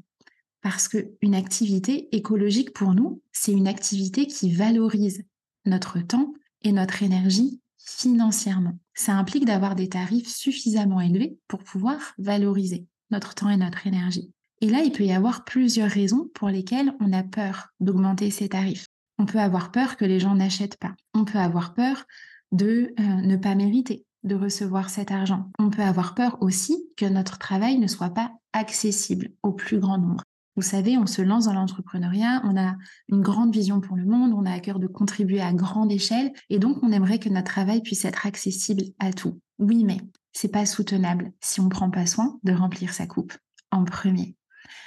Parce 0.62 0.88
qu'une 0.88 1.35
activité 1.35 2.14
écologique 2.14 2.73
pour 2.75 2.94
nous, 2.94 3.23
c'est 3.33 3.53
une 3.53 3.68
activité 3.68 4.27
qui 4.27 4.53
valorise 4.53 5.23
notre 5.64 6.01
temps 6.01 6.33
et 6.62 6.73
notre 6.73 7.03
énergie 7.03 7.61
financièrement. 7.79 8.79
Ça 8.94 9.14
implique 9.14 9.44
d'avoir 9.44 9.75
des 9.75 9.88
tarifs 9.88 10.29
suffisamment 10.29 11.01
élevés 11.01 11.38
pour 11.49 11.64
pouvoir 11.64 11.99
valoriser 12.18 12.87
notre 13.11 13.35
temps 13.35 13.51
et 13.51 13.57
notre 13.57 13.87
énergie. 13.87 14.33
Et 14.61 14.68
là, 14.68 14.83
il 14.83 14.92
peut 14.92 15.05
y 15.05 15.12
avoir 15.12 15.44
plusieurs 15.44 15.90
raisons 15.90 16.29
pour 16.35 16.49
lesquelles 16.49 16.94
on 17.01 17.12
a 17.12 17.23
peur 17.23 17.68
d'augmenter 17.81 18.31
ces 18.31 18.49
tarifs. 18.49 18.87
On 19.18 19.27
peut 19.27 19.38
avoir 19.38 19.70
peur 19.70 19.96
que 19.96 20.05
les 20.05 20.20
gens 20.20 20.35
n'achètent 20.35 20.79
pas. 20.79 20.94
On 21.14 21.25
peut 21.25 21.38
avoir 21.38 21.75
peur 21.75 22.05
de 22.53 22.92
euh, 22.99 23.03
ne 23.03 23.37
pas 23.37 23.55
mériter 23.55 24.05
de 24.23 24.35
recevoir 24.35 24.90
cet 24.90 25.11
argent. 25.11 25.51
On 25.59 25.70
peut 25.70 25.83
avoir 25.83 26.14
peur 26.14 26.37
aussi 26.42 26.90
que 26.96 27.07
notre 27.07 27.38
travail 27.38 27.79
ne 27.79 27.87
soit 27.87 28.11
pas 28.11 28.33
accessible 28.53 29.31
au 29.42 29.53
plus 29.53 29.79
grand 29.79 29.99
nombre. 29.99 30.23
Vous 30.56 30.62
savez, 30.62 30.98
on 30.98 31.06
se 31.06 31.22
lance 31.22 31.44
dans 31.44 31.52
l'entrepreneuriat, 31.52 32.42
on 32.44 32.56
a 32.56 32.76
une 33.08 33.22
grande 33.22 33.54
vision 33.54 33.80
pour 33.80 33.96
le 33.96 34.04
monde, 34.04 34.32
on 34.34 34.44
a 34.44 34.52
à 34.52 34.60
cœur 34.60 34.78
de 34.78 34.86
contribuer 34.86 35.40
à 35.40 35.52
grande 35.52 35.92
échelle 35.92 36.32
et 36.48 36.58
donc 36.58 36.78
on 36.82 36.92
aimerait 36.92 37.18
que 37.18 37.28
notre 37.28 37.50
travail 37.50 37.82
puisse 37.82 38.04
être 38.04 38.26
accessible 38.26 38.84
à 38.98 39.12
tout. 39.12 39.40
Oui, 39.58 39.84
mais 39.84 39.98
c'est 40.32 40.48
pas 40.48 40.66
soutenable 40.66 41.32
si 41.40 41.60
on 41.60 41.64
ne 41.64 41.70
prend 41.70 41.90
pas 41.90 42.06
soin 42.06 42.38
de 42.42 42.52
remplir 42.52 42.92
sa 42.92 43.06
coupe 43.06 43.32
en 43.70 43.84
premier. 43.84 44.36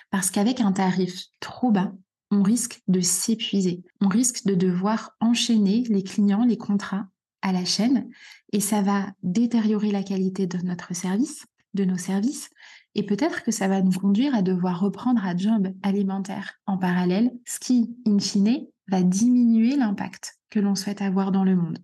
Parce 0.10 0.32
qu'avec 0.32 0.62
un 0.62 0.74
tarif 0.74 1.24
trop 1.40 1.72
bas, 1.72 1.94
on 2.30 2.44
risque 2.44 2.82
de 2.88 3.00
s'épuiser. 3.00 3.84
On 4.02 4.08
risque 4.08 4.46
de 4.46 4.56
devoir 4.56 5.12
enchaîner 5.20 5.84
les 5.90 6.04
clients, 6.04 6.46
les 6.46 6.58
contrats 6.58 7.08
à 7.42 7.52
la 7.52 7.66
chaîne 7.66 8.10
et 8.52 8.60
ça 8.60 8.82
va 8.82 9.12
détériorer 9.22 9.92
la 9.92 10.04
qualité 10.04 10.48
de 10.48 10.58
notre 10.60 10.96
service, 10.96 11.46
de 11.74 11.86
nos 11.86 11.98
services 11.98 12.50
et 12.96 13.04
peut-être 13.06 13.44
que 13.44 13.52
ça 13.52 13.68
va 13.68 13.82
nous 13.82 13.92
conduire 13.92 14.36
à 14.36 14.42
devoir 14.42 14.80
reprendre 14.80 15.24
un 15.26 15.36
job 15.36 15.74
alimentaire 15.82 16.54
en 16.68 16.78
parallèle, 16.78 17.32
ce 17.46 17.60
qui, 17.60 17.96
in 18.06 18.20
fine, 18.20 18.68
va 18.88 19.02
diminuer 19.02 19.76
l'impact 19.76 20.38
que 20.50 20.60
l'on 20.60 20.76
souhaite 20.76 21.02
avoir 21.02 21.32
dans 21.32 21.44
le 21.44 21.56
monde. 21.56 21.80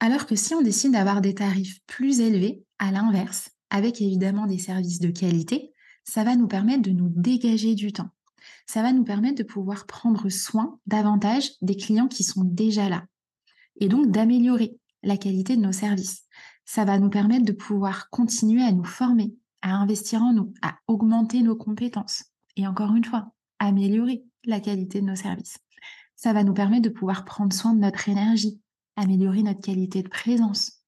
Alors 0.00 0.26
que 0.26 0.34
si 0.34 0.54
on 0.54 0.62
décide 0.62 0.92
d'avoir 0.92 1.20
des 1.20 1.34
tarifs 1.34 1.80
plus 1.86 2.20
élevés, 2.20 2.64
à 2.78 2.90
l'inverse, 2.90 3.50
avec 3.68 4.00
évidemment 4.00 4.46
des 4.46 4.58
services 4.58 4.98
de 4.98 5.10
qualité, 5.10 5.72
ça 6.04 6.24
va 6.24 6.34
nous 6.34 6.48
permettre 6.48 6.82
de 6.82 6.90
nous 6.90 7.08
dégager 7.08 7.74
du 7.74 7.92
temps. 7.92 8.08
ça 8.66 8.82
va 8.82 8.92
nous 8.92 9.04
permettre 9.04 9.36
de 9.36 9.42
pouvoir 9.42 9.86
prendre 9.86 10.28
soin 10.30 10.78
davantage 10.86 11.50
des 11.60 11.76
clients 11.76 12.08
qui 12.08 12.24
sont 12.24 12.42
déjà 12.42 12.88
là 12.88 13.04
et 13.80 13.88
donc 13.88 14.10
d'améliorer 14.10 14.78
la 15.02 15.16
qualité 15.16 15.56
de 15.56 15.62
nos 15.62 15.72
services. 15.72 16.22
Ça 16.64 16.84
va 16.84 16.98
nous 16.98 17.10
permettre 17.10 17.44
de 17.44 17.52
pouvoir 17.52 18.10
continuer 18.10 18.62
à 18.62 18.72
nous 18.72 18.84
former, 18.84 19.34
à 19.62 19.74
investir 19.74 20.22
en 20.22 20.32
nous, 20.32 20.52
à 20.62 20.76
augmenter 20.86 21.42
nos 21.42 21.56
compétences 21.56 22.24
et 22.56 22.66
encore 22.66 22.94
une 22.94 23.04
fois, 23.04 23.32
améliorer 23.58 24.24
la 24.44 24.60
qualité 24.60 25.00
de 25.00 25.06
nos 25.06 25.16
services. 25.16 25.58
Ça 26.16 26.32
va 26.32 26.44
nous 26.44 26.54
permettre 26.54 26.82
de 26.82 26.94
pouvoir 26.94 27.24
prendre 27.24 27.52
soin 27.52 27.74
de 27.74 27.80
notre 27.80 28.08
énergie, 28.08 28.60
améliorer 28.96 29.42
notre 29.42 29.60
qualité 29.60 30.02
de 30.02 30.08
présence. 30.08 30.82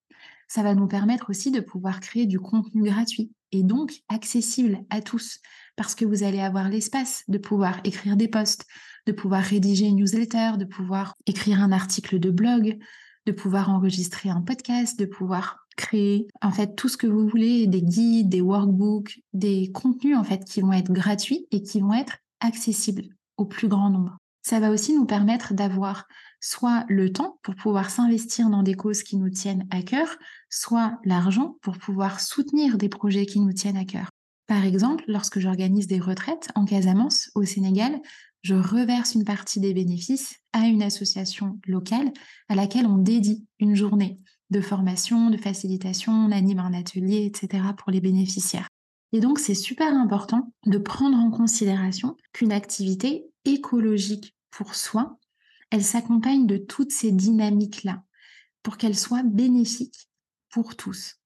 Ça 0.48 0.62
va 0.62 0.74
nous 0.74 0.86
permettre 0.86 1.30
aussi 1.30 1.50
de 1.50 1.60
pouvoir 1.60 2.00
créer 2.00 2.26
du 2.26 2.38
contenu 2.38 2.82
gratuit 2.82 3.32
et 3.52 3.62
donc 3.62 4.02
accessible 4.08 4.84
à 4.90 5.00
tous 5.00 5.40
parce 5.76 5.94
que 5.94 6.04
vous 6.04 6.22
allez 6.22 6.40
avoir 6.40 6.68
l'espace 6.68 7.24
de 7.28 7.38
pouvoir 7.38 7.80
écrire 7.84 8.16
des 8.16 8.28
posts, 8.28 8.66
de 9.06 9.12
pouvoir 9.12 9.42
rédiger 9.42 9.86
une 9.86 9.96
newsletter, 9.96 10.52
de 10.58 10.64
pouvoir 10.64 11.14
écrire 11.26 11.62
un 11.62 11.72
article 11.72 12.18
de 12.18 12.30
blog, 12.30 12.78
de 13.24 13.32
pouvoir 13.32 13.70
enregistrer 13.70 14.28
un 14.28 14.42
podcast, 14.42 14.98
de 14.98 15.06
pouvoir 15.06 15.61
créer 15.76 16.26
en 16.40 16.50
fait 16.50 16.74
tout 16.76 16.88
ce 16.88 16.96
que 16.96 17.06
vous 17.06 17.26
voulez, 17.28 17.66
des 17.66 17.82
guides, 17.82 18.28
des 18.28 18.40
workbooks, 18.40 19.20
des 19.32 19.70
contenus 19.72 20.16
en 20.16 20.24
fait 20.24 20.44
qui 20.44 20.60
vont 20.60 20.72
être 20.72 20.92
gratuits 20.92 21.46
et 21.50 21.62
qui 21.62 21.80
vont 21.80 21.94
être 21.94 22.18
accessibles 22.40 23.04
au 23.36 23.44
plus 23.44 23.68
grand 23.68 23.90
nombre. 23.90 24.16
Ça 24.42 24.58
va 24.58 24.70
aussi 24.70 24.94
nous 24.94 25.06
permettre 25.06 25.54
d'avoir 25.54 26.06
soit 26.40 26.84
le 26.88 27.12
temps 27.12 27.38
pour 27.42 27.54
pouvoir 27.54 27.90
s'investir 27.90 28.50
dans 28.50 28.64
des 28.64 28.74
causes 28.74 29.04
qui 29.04 29.16
nous 29.16 29.30
tiennent 29.30 29.66
à 29.70 29.82
cœur, 29.82 30.16
soit 30.50 30.98
l'argent 31.04 31.56
pour 31.62 31.78
pouvoir 31.78 32.20
soutenir 32.20 32.76
des 32.76 32.88
projets 32.88 33.26
qui 33.26 33.38
nous 33.38 33.52
tiennent 33.52 33.76
à 33.76 33.84
cœur. 33.84 34.10
Par 34.48 34.64
exemple, 34.64 35.04
lorsque 35.06 35.38
j'organise 35.38 35.86
des 35.86 36.00
retraites 36.00 36.48
en 36.56 36.64
Casamance, 36.64 37.30
au 37.36 37.44
Sénégal, 37.44 38.00
je 38.42 38.56
reverse 38.56 39.14
une 39.14 39.24
partie 39.24 39.60
des 39.60 39.72
bénéfices 39.72 40.34
à 40.52 40.66
une 40.66 40.82
association 40.82 41.60
locale 41.64 42.12
à 42.48 42.56
laquelle 42.56 42.86
on 42.86 42.98
dédie 42.98 43.46
une 43.60 43.76
journée 43.76 44.18
de 44.52 44.60
formation, 44.60 45.30
de 45.30 45.36
facilitation, 45.36 46.12
on 46.12 46.30
anime 46.30 46.60
un 46.60 46.74
atelier, 46.74 47.24
etc. 47.24 47.64
pour 47.76 47.90
les 47.90 48.00
bénéficiaires. 48.00 48.68
Et 49.12 49.20
donc, 49.20 49.38
c'est 49.38 49.54
super 49.54 49.92
important 49.94 50.52
de 50.66 50.78
prendre 50.78 51.18
en 51.18 51.30
considération 51.30 52.16
qu'une 52.32 52.52
activité 52.52 53.24
écologique 53.44 54.36
pour 54.50 54.74
soi, 54.74 55.18
elle 55.70 55.82
s'accompagne 55.82 56.46
de 56.46 56.58
toutes 56.58 56.92
ces 56.92 57.12
dynamiques-là 57.12 58.04
pour 58.62 58.76
qu'elle 58.76 58.96
soit 58.96 59.22
bénéfique 59.22 60.08
pour 60.50 60.76
tous. 60.76 61.16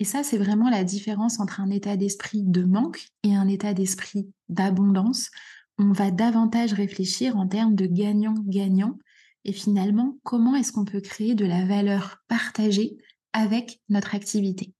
Et 0.00 0.04
ça, 0.04 0.22
c'est 0.22 0.38
vraiment 0.38 0.68
la 0.68 0.84
différence 0.84 1.40
entre 1.40 1.60
un 1.60 1.70
état 1.70 1.96
d'esprit 1.96 2.42
de 2.42 2.64
manque 2.64 3.08
et 3.22 3.34
un 3.34 3.48
état 3.48 3.72
d'esprit 3.72 4.30
d'abondance. 4.48 5.30
On 5.78 5.92
va 5.92 6.10
davantage 6.10 6.72
réfléchir 6.72 7.36
en 7.36 7.46
termes 7.48 7.74
de 7.74 7.86
gagnant-gagnant 7.86 8.98
et 9.44 9.52
finalement, 9.52 10.18
comment 10.24 10.54
est-ce 10.54 10.72
qu'on 10.72 10.84
peut 10.84 11.00
créer 11.00 11.34
de 11.34 11.46
la 11.46 11.64
valeur 11.64 12.18
partagée 12.28 12.96
avec 13.32 13.80
notre 13.88 14.14
activité? 14.14 14.74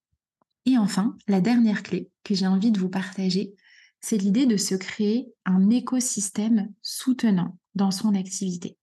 Et 0.67 0.77
enfin, 0.77 1.17
la 1.27 1.41
dernière 1.41 1.83
clé 1.83 2.11
que 2.25 2.35
j'ai 2.35 2.47
envie 2.47 2.71
de 2.71 2.79
vous 2.79 2.91
partager, 2.91 3.55
c'est 4.01 4.19
l'idée 4.19 4.47
de 4.47 4.57
se 4.57 4.75
créer 4.75 5.33
un 5.45 5.71
écosystème 5.71 6.73
soutenant 6.83 7.59
dans 7.75 7.91
son 7.91 8.15
activité. 8.15 8.77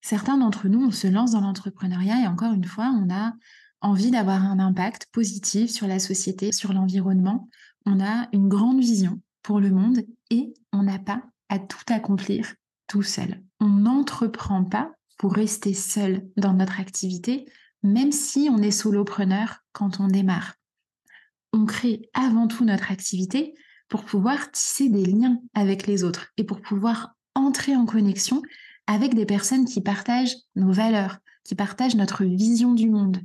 Certains 0.00 0.38
d'entre 0.38 0.68
nous, 0.68 0.84
on 0.84 0.90
se 0.90 1.06
lance 1.06 1.32
dans 1.32 1.40
l'entrepreneuriat 1.40 2.22
et 2.22 2.26
encore 2.26 2.52
une 2.52 2.64
fois, 2.64 2.92
on 2.94 3.12
a 3.12 3.34
envie 3.80 4.10
d'avoir 4.10 4.44
un 4.44 4.58
impact 4.58 5.06
positif 5.12 5.70
sur 5.70 5.86
la 5.86 5.98
société, 5.98 6.52
sur 6.52 6.72
l'environnement. 6.72 7.48
On 7.84 8.00
a 8.00 8.28
une 8.32 8.48
grande 8.48 8.80
vision 8.80 9.20
pour 9.42 9.60
le 9.60 9.70
monde 9.70 10.02
et 10.30 10.54
on 10.72 10.82
n'a 10.82 10.98
pas 10.98 11.22
à 11.48 11.58
tout 11.58 11.84
accomplir 11.88 12.54
tout 12.92 13.02
seul. 13.02 13.42
On 13.58 13.68
n'entreprend 13.68 14.64
pas 14.64 14.92
pour 15.16 15.32
rester 15.32 15.72
seul 15.72 16.28
dans 16.36 16.52
notre 16.52 16.78
activité, 16.78 17.46
même 17.82 18.12
si 18.12 18.50
on 18.52 18.58
est 18.58 18.70
solopreneur 18.70 19.60
quand 19.72 19.98
on 19.98 20.08
démarre. 20.08 20.56
On 21.54 21.64
crée 21.64 22.10
avant 22.12 22.48
tout 22.48 22.66
notre 22.66 22.92
activité 22.92 23.54
pour 23.88 24.04
pouvoir 24.04 24.50
tisser 24.50 24.90
des 24.90 25.06
liens 25.06 25.40
avec 25.54 25.86
les 25.86 26.04
autres 26.04 26.28
et 26.36 26.44
pour 26.44 26.60
pouvoir 26.60 27.14
entrer 27.34 27.74
en 27.74 27.86
connexion 27.86 28.42
avec 28.86 29.14
des 29.14 29.24
personnes 29.24 29.64
qui 29.64 29.80
partagent 29.80 30.36
nos 30.54 30.70
valeurs, 30.70 31.16
qui 31.44 31.54
partagent 31.54 31.96
notre 31.96 32.24
vision 32.24 32.74
du 32.74 32.90
monde. 32.90 33.20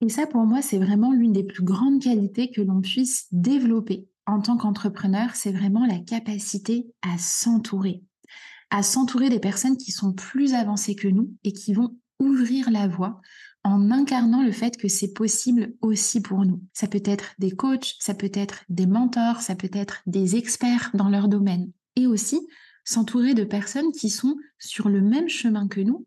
Et 0.00 0.08
ça, 0.08 0.26
pour 0.26 0.46
moi, 0.46 0.62
c'est 0.62 0.78
vraiment 0.78 1.12
l'une 1.12 1.34
des 1.34 1.44
plus 1.44 1.62
grandes 1.62 2.00
qualités 2.00 2.50
que 2.50 2.62
l'on 2.62 2.80
puisse 2.80 3.26
développer 3.32 4.08
en 4.26 4.40
tant 4.40 4.56
qu'entrepreneur, 4.56 5.34
c'est 5.34 5.52
vraiment 5.52 5.84
la 5.84 5.98
capacité 5.98 6.86
à 7.02 7.18
s'entourer, 7.18 8.02
à 8.70 8.82
s'entourer 8.82 9.28
des 9.28 9.40
personnes 9.40 9.76
qui 9.76 9.92
sont 9.92 10.12
plus 10.12 10.54
avancées 10.54 10.94
que 10.94 11.08
nous 11.08 11.34
et 11.44 11.52
qui 11.52 11.74
vont 11.74 11.96
ouvrir 12.18 12.70
la 12.70 12.88
voie 12.88 13.20
en 13.62 13.90
incarnant 13.90 14.42
le 14.42 14.52
fait 14.52 14.76
que 14.76 14.88
c'est 14.88 15.12
possible 15.12 15.74
aussi 15.82 16.20
pour 16.20 16.44
nous. 16.44 16.62
Ça 16.72 16.86
peut 16.86 17.02
être 17.04 17.34
des 17.38 17.50
coachs, 17.50 17.94
ça 17.98 18.14
peut 18.14 18.30
être 18.32 18.64
des 18.68 18.86
mentors, 18.86 19.42
ça 19.42 19.54
peut 19.54 19.70
être 19.72 20.02
des 20.06 20.36
experts 20.36 20.90
dans 20.94 21.08
leur 21.08 21.28
domaine. 21.28 21.70
Et 21.96 22.06
aussi 22.06 22.40
s'entourer 22.84 23.34
de 23.34 23.44
personnes 23.44 23.92
qui 23.92 24.08
sont 24.08 24.36
sur 24.58 24.88
le 24.88 25.02
même 25.02 25.28
chemin 25.28 25.68
que 25.68 25.80
nous 25.80 26.06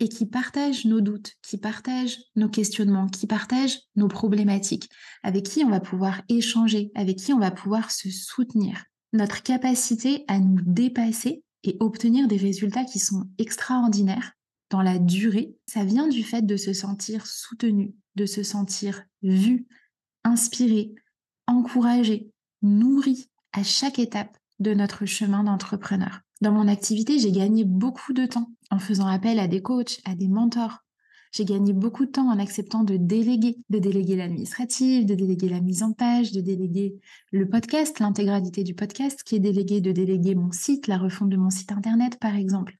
et 0.00 0.08
qui 0.08 0.26
partagent 0.26 0.86
nos 0.86 1.00
doutes, 1.00 1.32
qui 1.42 1.58
partagent 1.58 2.18
nos 2.36 2.48
questionnements, 2.48 3.06
qui 3.06 3.26
partagent 3.26 3.80
nos 3.96 4.08
problématiques, 4.08 4.88
avec 5.22 5.44
qui 5.44 5.62
on 5.64 5.70
va 5.70 5.80
pouvoir 5.80 6.22
échanger, 6.28 6.90
avec 6.94 7.18
qui 7.18 7.32
on 7.32 7.38
va 7.38 7.50
pouvoir 7.50 7.90
se 7.90 8.10
soutenir. 8.10 8.84
Notre 9.12 9.42
capacité 9.42 10.24
à 10.26 10.40
nous 10.40 10.60
dépasser 10.62 11.43
et 11.64 11.76
obtenir 11.80 12.28
des 12.28 12.36
résultats 12.36 12.84
qui 12.84 12.98
sont 12.98 13.26
extraordinaires 13.38 14.32
dans 14.70 14.82
la 14.82 14.98
durée, 14.98 15.56
ça 15.66 15.84
vient 15.84 16.08
du 16.08 16.22
fait 16.22 16.42
de 16.42 16.56
se 16.56 16.72
sentir 16.72 17.26
soutenu, 17.26 17.94
de 18.14 18.26
se 18.26 18.42
sentir 18.42 19.02
vu, 19.22 19.66
inspiré, 20.24 20.94
encouragé, 21.46 22.30
nourri 22.62 23.28
à 23.52 23.62
chaque 23.62 23.98
étape 23.98 24.36
de 24.60 24.74
notre 24.74 25.06
chemin 25.06 25.44
d'entrepreneur. 25.44 26.20
Dans 26.40 26.52
mon 26.52 26.68
activité, 26.68 27.18
j'ai 27.18 27.32
gagné 27.32 27.64
beaucoup 27.64 28.12
de 28.12 28.26
temps 28.26 28.50
en 28.70 28.78
faisant 28.78 29.06
appel 29.06 29.38
à 29.38 29.48
des 29.48 29.62
coachs, 29.62 30.00
à 30.04 30.14
des 30.14 30.28
mentors. 30.28 30.83
J'ai 31.34 31.44
gagné 31.44 31.72
beaucoup 31.72 32.06
de 32.06 32.12
temps 32.12 32.28
en 32.28 32.38
acceptant 32.38 32.84
de 32.84 32.96
déléguer, 32.96 33.56
de 33.68 33.80
déléguer 33.80 34.14
l'administratif, 34.14 35.04
de 35.04 35.16
déléguer 35.16 35.48
la 35.48 35.60
mise 35.60 35.82
en 35.82 35.92
page, 35.92 36.30
de 36.30 36.40
déléguer 36.40 36.94
le 37.32 37.48
podcast, 37.48 37.98
l'intégralité 37.98 38.62
du 38.62 38.72
podcast 38.72 39.24
qui 39.24 39.34
est 39.34 39.40
délégué, 39.40 39.80
de 39.80 39.90
déléguer 39.90 40.36
mon 40.36 40.52
site, 40.52 40.86
la 40.86 40.96
refonte 40.96 41.30
de 41.30 41.36
mon 41.36 41.50
site 41.50 41.72
internet 41.72 42.20
par 42.20 42.36
exemple. 42.36 42.76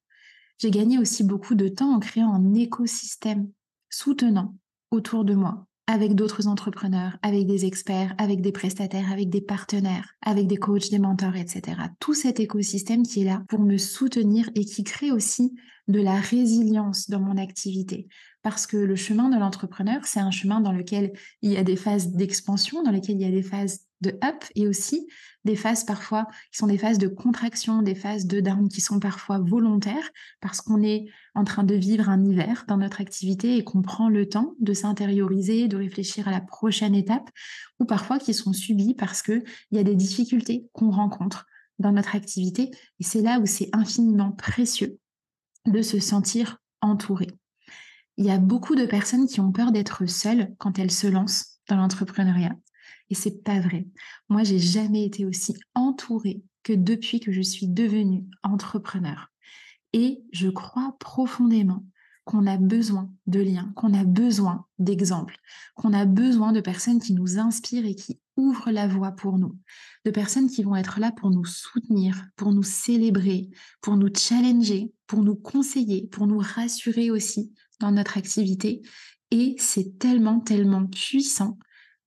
J'ai 0.59 0.71
gagné 0.71 0.99
aussi 0.99 1.25
beaucoup 1.25 1.57
de 1.57 1.67
temps 1.67 1.97
en 1.97 1.99
créant 1.99 2.33
un 2.33 2.55
écosystème 2.55 3.51
soutenant 3.91 4.55
autour 4.93 5.25
de 5.25 5.35
moi, 5.35 5.67
avec 5.89 6.15
d'autres 6.15 6.47
entrepreneurs, 6.47 7.19
avec 7.23 7.49
des 7.49 7.65
experts, 7.65 8.15
avec 8.19 8.41
des 8.41 8.53
prestataires, 8.53 9.11
avec 9.11 9.31
des 9.31 9.41
partenaires, 9.41 10.15
avec 10.23 10.47
des 10.47 10.59
coachs, 10.59 10.91
des 10.93 11.01
mentors, 11.01 11.35
etc. 11.35 11.77
Tout 11.99 12.15
cet 12.15 12.39
écosystème 12.39 13.03
qui 13.03 13.23
est 13.23 13.25
là 13.25 13.43
pour 13.49 13.59
me 13.59 13.79
soutenir 13.79 14.49
et 14.55 14.65
qui 14.65 14.85
crée 14.85 15.11
aussi 15.11 15.57
de 15.89 16.01
la 16.01 16.15
résilience 16.15 17.11
dans 17.11 17.21
mon 17.21 17.37
activité. 17.37 18.09
Parce 18.43 18.67
que 18.67 18.77
le 18.77 18.97
chemin 18.97 19.31
de 19.31 19.39
l'entrepreneur, 19.39 20.07
c'est 20.07 20.21
un 20.21 20.31
chemin 20.31 20.61
dans 20.61 20.73
lequel 20.73 21.13
il 21.43 21.53
y 21.53 21.57
a 21.57 21.65
des 21.65 21.77
phases 21.77 22.13
d'expansion, 22.13 22.83
dans 22.83 22.91
lesquelles 22.91 23.17
il 23.17 23.23
y 23.23 23.27
a 23.27 23.31
des 23.31 23.43
phases 23.43 23.81
de 24.01 24.11
up 24.23 24.45
et 24.55 24.69
aussi 24.69 25.07
des 25.45 25.57
phases 25.57 25.85
parfois 25.85 26.27
qui 26.53 26.59
sont 26.59 26.67
des 26.67 26.79
phases 26.79 26.99
de 26.99 27.09
contraction, 27.09 27.83
des 27.83 27.95
phases 27.95 28.27
de 28.27 28.41
down 28.41 28.69
qui 28.69 28.81
sont 28.81 29.01
parfois 29.01 29.39
volontaires 29.39 30.11
parce 30.41 30.61
qu'on 30.61 30.83
est 30.83 31.07
en 31.35 31.45
train 31.45 31.65
de 31.65 31.75
vivre 31.75 32.09
un 32.09 32.23
hiver 32.25 32.65
dans 32.69 32.77
notre 32.77 33.01
activité 33.01 33.57
et 33.57 33.65
qu'on 33.65 33.83
prend 33.83 34.09
le 34.09 34.29
temps 34.29 34.55
de 34.61 34.73
s'intérioriser, 34.73 35.69
de 35.69 35.77
réfléchir 35.77 36.29
à 36.29 36.31
la 36.31 36.41
prochaine 36.41 36.95
étape 36.95 37.31
ou 37.79 37.85
parfois 37.85 38.19
qui 38.19 38.35
sont 38.35 38.53
subies 38.53 38.95
parce 38.95 39.23
qu'il 39.23 39.45
y 39.71 39.79
a 39.79 39.85
des 39.85 39.97
difficultés 39.97 40.67
qu'on 40.73 40.91
rencontre 40.91 41.47
dans 41.79 41.93
notre 41.93 42.15
activité 42.15 42.71
et 43.01 43.05
c'est 43.05 43.23
là 43.23 43.39
où 43.41 43.47
c'est 43.47 43.69
infiniment 43.73 44.33
précieux 44.33 44.99
de 45.67 45.83
se 45.83 45.99
sentir 45.99 46.59
entouré. 46.81 47.29
Il 48.17 48.25
y 48.25 48.31
a 48.31 48.39
beaucoup 48.39 48.77
de 48.77 48.87
personnes 48.87 49.27
qui 49.27 49.41
ont 49.41 49.53
peur 49.53 49.73
d'être 49.73 50.07
seules 50.07 50.55
quand 50.59 50.79
elles 50.79 50.91
se 50.91 51.07
lancent 51.07 51.59
dans 51.69 51.77
l'entrepreneuriat. 51.77 52.57
Et 53.11 53.15
c'est 53.15 53.43
pas 53.43 53.61
vrai. 53.61 53.87
Moi, 54.29 54.45
j'ai 54.45 54.59
jamais 54.59 55.05
été 55.05 55.25
aussi 55.25 55.55
entourée 55.75 56.43
que 56.63 56.73
depuis 56.73 57.21
que 57.21 57.33
je 57.33 57.43
suis 57.43 57.69
devenue 57.69 58.25
entrepreneur. 58.43 59.31
Et 59.93 60.23
je 60.33 60.49
crois 60.49 60.97
profondément 60.99 61.85
qu'on 62.25 62.47
a 62.47 62.57
besoin 62.57 63.11
de 63.27 63.41
liens, 63.41 63.73
qu'on 63.77 63.93
a 63.93 64.05
besoin 64.05 64.65
d'exemples, 64.79 65.37
qu'on 65.75 65.93
a 65.93 66.07
besoin 66.07 66.53
de 66.53 66.61
personnes 66.61 67.01
qui 67.01 67.13
nous 67.13 67.39
inspirent 67.39 67.85
et 67.85 67.95
qui 67.95 68.19
ouvrent 68.37 68.71
la 68.71 68.89
voie 68.89 69.13
pour 69.13 69.39
nous, 69.39 69.59
de 70.05 70.11
personnes 70.11 70.49
qui 70.49 70.63
vont 70.63 70.75
être 70.75 71.01
là 71.01 71.13
pour 71.13 71.31
nous 71.31 71.45
soutenir, 71.45 72.25
pour 72.37 72.53
nous 72.53 72.63
célébrer, 72.63 73.51
pour 73.83 73.97
nous 73.97 74.09
challenger, 74.15 74.94
pour 75.07 75.23
nous 75.23 75.37
conseiller, 75.37 76.07
pour 76.09 76.27
nous 76.27 76.39
rassurer 76.39 77.11
aussi 77.11 77.53
dans 77.81 77.93
notre 77.93 78.19
activité. 78.19 78.83
Et 79.31 79.57
c'est 79.59 79.99
tellement, 79.99 80.41
tellement 80.41 80.87
puissant 80.87 81.59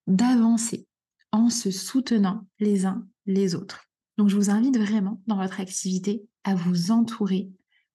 d'avancer 0.07 0.87
en 1.31 1.49
se 1.49 1.71
soutenant 1.71 2.47
les 2.59 2.85
uns 2.85 3.05
les 3.25 3.55
autres. 3.55 3.83
Donc 4.17 4.29
je 4.29 4.35
vous 4.35 4.49
invite 4.49 4.77
vraiment 4.77 5.21
dans 5.27 5.37
votre 5.37 5.59
activité 5.59 6.23
à 6.43 6.55
vous 6.55 6.91
entourer 6.91 7.49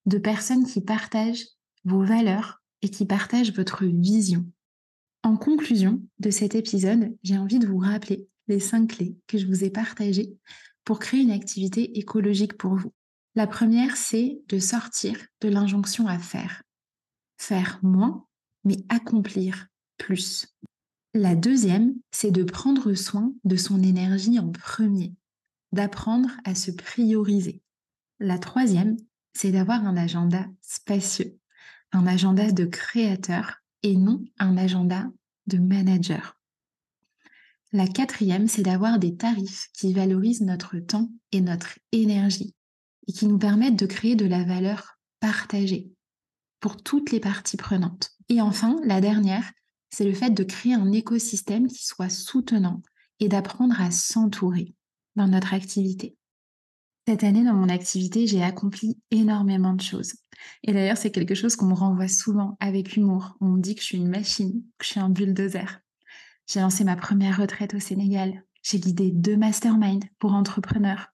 de 0.07 0.19
personnes 0.19 0.67
qui 0.67 0.81
partagent 0.81 1.47
vos 1.85 2.05
valeurs 2.05 2.63
et 2.83 2.89
qui 2.89 3.07
partagent 3.07 3.53
votre 3.53 3.85
vision. 3.85 4.47
En 5.23 5.37
conclusion 5.37 6.03
de 6.19 6.31
cet 6.31 6.55
épisode, 6.55 7.17
j'ai 7.23 7.39
envie 7.39 7.59
de 7.59 7.67
vous 7.67 7.79
rappeler 7.79 8.29
les 8.49 8.61
cinq 8.61 8.97
clés 8.97 9.17
que 9.27 9.39
je 9.39 9.47
vous 9.47 9.65
ai 9.65 9.71
partagées 9.71 10.33
pour 10.85 10.99
créer 10.99 11.21
une 11.21 11.31
activité 11.31 11.99
écologique 11.99 12.57
pour 12.59 12.75
vous. 12.75 12.93
La 13.35 13.47
première, 13.47 13.97
c'est 13.97 14.43
de 14.49 14.59
sortir 14.59 15.17
de 15.41 15.49
l'injonction 15.49 16.07
à 16.07 16.19
faire. 16.19 16.63
Faire 17.39 17.79
moins, 17.83 18.27
mais 18.65 18.77
accomplir 18.91 19.69
plus. 19.97 20.55
La 21.15 21.35
deuxième, 21.35 21.95
c'est 22.11 22.31
de 22.31 22.45
prendre 22.45 22.93
soin 22.93 23.33
de 23.45 23.57
son 23.57 23.83
énergie 23.83 24.39
en 24.39 24.51
premier, 24.51 25.15
d'apprendre 25.73 26.29
à 26.45 26.55
se 26.55 26.71
prioriser. 26.71 27.63
La 28.21 28.39
troisième, 28.39 28.97
c'est 29.35 29.51
d'avoir 29.51 29.87
un 29.87 29.97
agenda 29.97 30.47
spacieux, 30.61 31.39
un 31.93 32.07
agenda 32.07 32.53
de 32.53 32.67
créateur 32.67 33.63
et 33.83 33.97
non 33.97 34.23
un 34.39 34.59
agenda 34.59 35.11
de 35.47 35.57
manager. 35.59 36.39
La 37.73 37.87
quatrième, 37.87 38.47
c'est 38.47 38.63
d'avoir 38.63 38.99
des 38.99 39.17
tarifs 39.17 39.69
qui 39.73 39.95
valorisent 39.95 40.43
notre 40.43 40.79
temps 40.79 41.11
et 41.33 41.41
notre 41.41 41.79
énergie 41.93 42.55
et 43.09 43.13
qui 43.13 43.27
nous 43.27 43.39
permettent 43.39 43.79
de 43.79 43.87
créer 43.87 44.17
de 44.17 44.27
la 44.27 44.45
valeur 44.45 44.99
partagée 45.21 45.91
pour 46.61 46.83
toutes 46.83 47.11
les 47.11 47.21
parties 47.21 47.57
prenantes. 47.57 48.11
Et 48.29 48.41
enfin, 48.41 48.81
la 48.85 49.01
dernière, 49.01 49.51
c'est 49.91 50.05
le 50.05 50.15
fait 50.15 50.31
de 50.31 50.45
créer 50.45 50.75
un 50.75 50.93
écosystème 50.93 51.67
qui 51.67 51.85
soit 51.85 52.09
soutenant 52.09 52.83
et 53.21 53.29
d'apprendre 53.29 53.81
à 53.81 53.91
s'entourer 53.91 54.75
dans 55.17 55.29
notre 55.29 55.55
activité. 55.55 56.17
Cette 57.07 57.25
année, 57.25 57.45
dans 57.45 57.55
mon 57.55 57.69
activité, 57.69 58.29
j'ai 58.29 58.43
accompli 58.43 58.97
énormément 59.11 59.75
de 59.75 59.81
choses. 59.81 60.15
Et 60.63 60.73
d'ailleurs, 60.73 60.97
c'est 60.97 61.11
quelque 61.11 61.35
chose 61.35 61.57
qu'on 61.57 61.67
me 61.67 61.75
renvoie 61.75 62.09
souvent 62.09 62.57
avec 62.61 62.97
humour. 62.97 63.37
On 63.41 63.49
me 63.49 63.61
dit 63.61 63.75
que 63.75 63.81
je 63.81 63.87
suis 63.87 63.99
une 63.99 64.09
machine, 64.09 64.63
que 64.79 64.85
je 64.85 64.91
suis 64.91 65.01
un 65.01 65.09
bulldozer. 65.09 65.81
J'ai 66.47 66.61
lancé 66.61 66.85
ma 66.85 66.97
première 66.97 67.39
retraite 67.39 67.75
au 67.75 67.81
Sénégal. 67.81 68.45
J'ai 68.63 68.79
guidé 68.79 69.11
deux 69.11 69.37
masterminds 69.37 70.07
pour 70.21 70.35
entrepreneurs. 70.35 71.09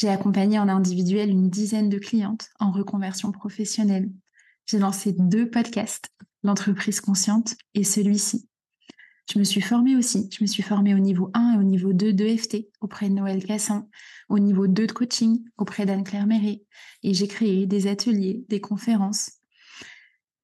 J'ai 0.00 0.08
accompagné 0.08 0.58
en 0.58 0.70
individuel 0.70 1.28
une 1.28 1.50
dizaine 1.50 1.90
de 1.90 1.98
clientes 1.98 2.48
en 2.58 2.70
reconversion 2.70 3.32
professionnelle. 3.32 4.10
J'ai 4.64 4.78
lancé 4.78 5.12
deux 5.12 5.50
podcasts, 5.50 6.08
l'entreprise 6.42 7.02
consciente 7.02 7.54
et 7.74 7.84
celui-ci. 7.84 8.48
Je 9.30 9.38
me 9.38 9.44
suis 9.44 9.60
formée 9.60 9.96
aussi. 9.96 10.30
Je 10.32 10.42
me 10.42 10.46
suis 10.46 10.62
formée 10.62 10.94
au 10.94 10.98
niveau 10.98 11.30
1 11.34 11.52
et 11.52 11.58
au 11.58 11.64
niveau 11.64 11.92
2 11.92 12.14
d'EFT 12.14 12.70
auprès 12.80 13.10
de 13.10 13.14
Noël 13.14 13.44
Cassin, 13.44 13.88
au 14.30 14.38
niveau 14.38 14.66
2 14.68 14.86
de 14.86 14.92
coaching 14.92 15.44
auprès 15.58 15.84
d'Anne-Claire 15.84 16.26
Méré. 16.26 16.64
Et 17.02 17.12
j'ai 17.12 17.28
créé 17.28 17.66
des 17.66 17.86
ateliers, 17.86 18.46
des 18.48 18.62
conférences. 18.62 19.32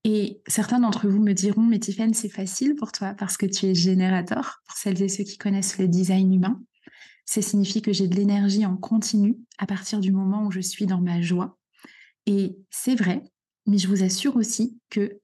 Et 0.05 0.42
certains 0.47 0.81
d'entre 0.81 1.09
vous 1.09 1.23
me 1.23 1.33
diront, 1.33 1.62
mais 1.62 1.79
Tiffany, 1.79 2.12
c'est 2.12 2.29
facile 2.29 2.75
pour 2.75 2.92
toi 2.92 3.14
parce 3.14 3.38
que 3.38 3.47
tu 3.47 3.64
es 3.64 3.75
générateur, 3.75 4.61
pour 4.66 4.77
celles 4.77 5.01
et 5.01 5.09
ceux 5.09 5.25
qui 5.25 5.38
connaissent 5.38 5.79
le 5.79 5.88
design 5.88 6.35
humain. 6.35 6.61
Ça 7.27 7.43
signifie 7.43 7.83
que 7.83 7.93
j'ai 7.93 8.09
de 8.09 8.15
l'énergie 8.15 8.65
en 8.65 8.77
continu 8.77 9.37
à 9.59 9.67
partir 9.67 10.01
du 10.01 10.12
moment 10.12 10.47
où 10.47 10.51
je 10.51 10.61
suis 10.61 10.87
dans 10.87 11.01
ma 11.01 11.21
joie. 11.21 11.59
Et 12.25 12.57
c'est 12.71 12.95
vrai, 12.95 13.23
mais 13.67 13.79
je 13.79 13.89
vous 13.89 14.03
assure 14.03 14.37
aussi 14.37 14.79
que 14.91 15.21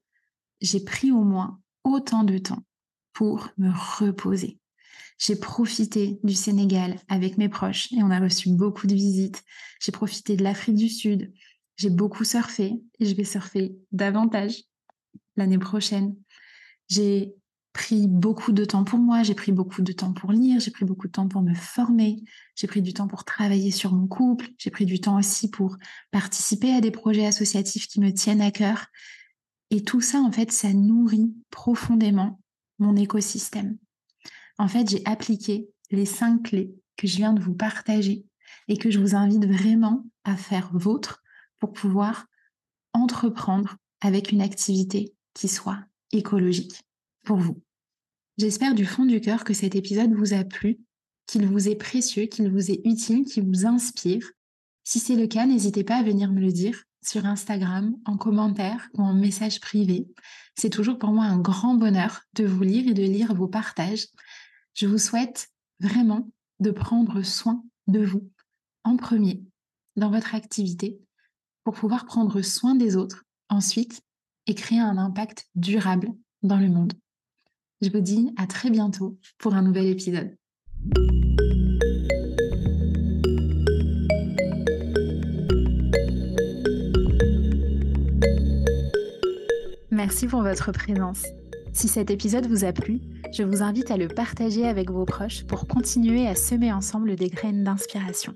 j'ai 0.61 0.81
pris 0.81 1.11
au 1.11 1.23
moins 1.23 1.61
autant 1.83 2.23
de 2.23 2.37
temps 2.37 2.63
pour 3.13 3.49
me 3.57 3.69
reposer. 3.69 4.59
J'ai 5.17 5.35
profité 5.35 6.19
du 6.23 6.33
Sénégal 6.33 6.99
avec 7.07 7.37
mes 7.37 7.49
proches 7.49 7.91
et 7.93 8.03
on 8.03 8.11
a 8.11 8.19
reçu 8.19 8.49
beaucoup 8.49 8.87
de 8.87 8.93
visites. 8.93 9.43
J'ai 9.79 9.91
profité 9.91 10.35
de 10.35 10.43
l'Afrique 10.43 10.75
du 10.75 10.89
Sud. 10.89 11.31
J'ai 11.77 11.89
beaucoup 11.89 12.23
surfé 12.23 12.73
et 12.99 13.05
je 13.05 13.15
vais 13.15 13.23
surfer 13.23 13.75
davantage 13.91 14.63
l'année 15.35 15.57
prochaine. 15.57 16.15
J'ai 16.89 17.33
pris 17.73 18.07
beaucoup 18.07 18.51
de 18.51 18.65
temps 18.65 18.83
pour 18.83 18.99
moi, 18.99 19.23
j'ai 19.23 19.33
pris 19.33 19.51
beaucoup 19.51 19.81
de 19.81 19.91
temps 19.91 20.13
pour 20.13 20.31
lire, 20.31 20.59
j'ai 20.59 20.71
pris 20.71 20.85
beaucoup 20.85 21.07
de 21.07 21.11
temps 21.11 21.27
pour 21.27 21.41
me 21.41 21.55
former, 21.55 22.23
j'ai 22.55 22.67
pris 22.67 22.83
du 22.83 22.93
temps 22.93 23.07
pour 23.07 23.25
travailler 23.25 23.71
sur 23.71 23.91
mon 23.91 24.07
couple, 24.07 24.49
j'ai 24.59 24.69
pris 24.69 24.85
du 24.85 25.01
temps 25.01 25.17
aussi 25.17 25.49
pour 25.49 25.77
participer 26.11 26.71
à 26.73 26.81
des 26.81 26.91
projets 26.91 27.25
associatifs 27.25 27.87
qui 27.87 27.99
me 27.99 28.13
tiennent 28.13 28.41
à 28.41 28.51
cœur. 28.51 28.85
Et 29.71 29.83
tout 29.83 30.01
ça, 30.01 30.19
en 30.19 30.31
fait, 30.31 30.51
ça 30.51 30.71
nourrit 30.71 31.33
profondément 31.49 32.39
mon 32.77 32.95
écosystème. 32.95 33.77
En 34.59 34.67
fait, 34.67 34.87
j'ai 34.89 35.01
appliqué 35.05 35.67
les 35.89 36.05
cinq 36.05 36.43
clés 36.43 36.75
que 36.95 37.07
je 37.07 37.17
viens 37.17 37.33
de 37.33 37.41
vous 37.41 37.55
partager 37.55 38.23
et 38.67 38.77
que 38.77 38.91
je 38.91 38.99
vous 38.99 39.15
invite 39.15 39.45
vraiment 39.45 40.05
à 40.25 40.37
faire 40.37 40.69
vôtre 40.73 41.23
pour 41.59 41.73
pouvoir 41.73 42.27
entreprendre 42.93 43.77
avec 43.99 44.31
une 44.31 44.41
activité 44.41 45.15
qui 45.33 45.47
soit 45.47 45.79
écologique 46.11 46.83
pour 47.23 47.37
vous. 47.37 47.61
J'espère 48.37 48.73
du 48.73 48.85
fond 48.85 49.05
du 49.05 49.21
cœur 49.21 49.43
que 49.43 49.53
cet 49.53 49.75
épisode 49.75 50.13
vous 50.13 50.33
a 50.33 50.43
plu, 50.43 50.79
qu'il 51.27 51.45
vous 51.47 51.69
est 51.69 51.75
précieux, 51.75 52.25
qu'il 52.25 52.49
vous 52.49 52.71
est 52.71 52.81
utile, 52.85 53.25
qu'il 53.25 53.45
vous 53.45 53.65
inspire. 53.65 54.31
Si 54.83 54.99
c'est 54.99 55.15
le 55.15 55.27
cas, 55.27 55.45
n'hésitez 55.45 55.83
pas 55.83 55.97
à 55.97 56.03
venir 56.03 56.31
me 56.31 56.41
le 56.41 56.51
dire 56.51 56.83
sur 57.03 57.25
Instagram, 57.25 57.95
en 58.05 58.17
commentaire 58.17 58.89
ou 58.93 59.01
en 59.01 59.13
message 59.13 59.59
privé. 59.59 60.07
C'est 60.55 60.69
toujours 60.69 60.97
pour 60.97 61.11
moi 61.11 61.25
un 61.25 61.39
grand 61.39 61.75
bonheur 61.75 62.21
de 62.33 62.45
vous 62.45 62.63
lire 62.63 62.87
et 62.87 62.93
de 62.93 63.03
lire 63.03 63.33
vos 63.35 63.47
partages. 63.47 64.07
Je 64.73 64.87
vous 64.87 64.97
souhaite 64.97 65.49
vraiment 65.79 66.29
de 66.59 66.71
prendre 66.71 67.21
soin 67.21 67.63
de 67.87 68.05
vous 68.05 68.29
en 68.83 68.97
premier 68.97 69.43
dans 69.95 70.09
votre 70.09 70.33
activité 70.33 70.99
pour 71.63 71.73
pouvoir 71.73 72.05
prendre 72.05 72.41
soin 72.41 72.75
des 72.75 72.95
autres 72.95 73.23
ensuite 73.49 74.01
et 74.47 74.55
créer 74.55 74.79
un 74.79 74.97
impact 74.97 75.47
durable 75.55 76.09
dans 76.41 76.57
le 76.57 76.69
monde. 76.69 76.93
Je 77.83 77.89
vous 77.89 77.99
dis 77.99 78.33
à 78.37 78.47
très 78.47 78.69
bientôt 78.69 79.17
pour 79.39 79.55
un 79.55 79.61
nouvel 79.61 79.87
épisode. 79.87 80.37
Merci 89.91 90.27
pour 90.27 90.43
votre 90.43 90.71
présence. 90.71 91.23
Si 91.73 91.89
cet 91.89 92.09
épisode 92.09 92.47
vous 92.47 92.63
a 92.63 92.71
plu, 92.71 93.01
je 93.33 93.43
vous 93.43 93.61
invite 93.61 93.91
à 93.91 93.97
le 93.97 94.07
partager 94.07 94.65
avec 94.65 94.89
vos 94.89 95.03
proches 95.03 95.43
pour 95.43 95.67
continuer 95.67 96.25
à 96.25 96.35
semer 96.35 96.71
ensemble 96.71 97.17
des 97.17 97.27
graines 97.27 97.65
d'inspiration. 97.65 98.33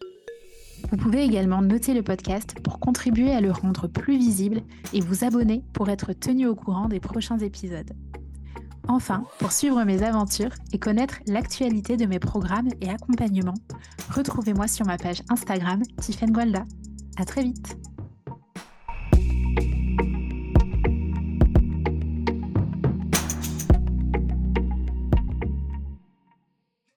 Vous 0.91 0.97
pouvez 0.97 1.23
également 1.23 1.61
noter 1.61 1.93
le 1.93 2.03
podcast 2.03 2.55
pour 2.61 2.79
contribuer 2.79 3.31
à 3.31 3.39
le 3.39 3.51
rendre 3.51 3.87
plus 3.87 4.17
visible 4.17 4.61
et 4.93 4.99
vous 4.99 5.23
abonner 5.23 5.63
pour 5.71 5.89
être 5.89 6.11
tenu 6.11 6.47
au 6.47 6.55
courant 6.55 6.89
des 6.89 6.99
prochains 6.99 7.39
épisodes. 7.39 7.93
Enfin, 8.87 9.23
pour 9.39 9.51
suivre 9.51 9.83
mes 9.83 10.01
aventures 10.03 10.51
et 10.71 10.79
connaître 10.79 11.15
l'actualité 11.27 11.97
de 11.97 12.05
mes 12.05 12.19
programmes 12.19 12.69
et 12.81 12.89
accompagnements, 12.89 13.57
retrouvez-moi 14.09 14.67
sur 14.67 14.85
ma 14.85 14.97
page 14.97 15.21
Instagram 15.29 15.81
Tiffen 15.99 16.31
Gualda. 16.31 16.65
À 17.17 17.25
très 17.25 17.43
vite! 17.43 17.77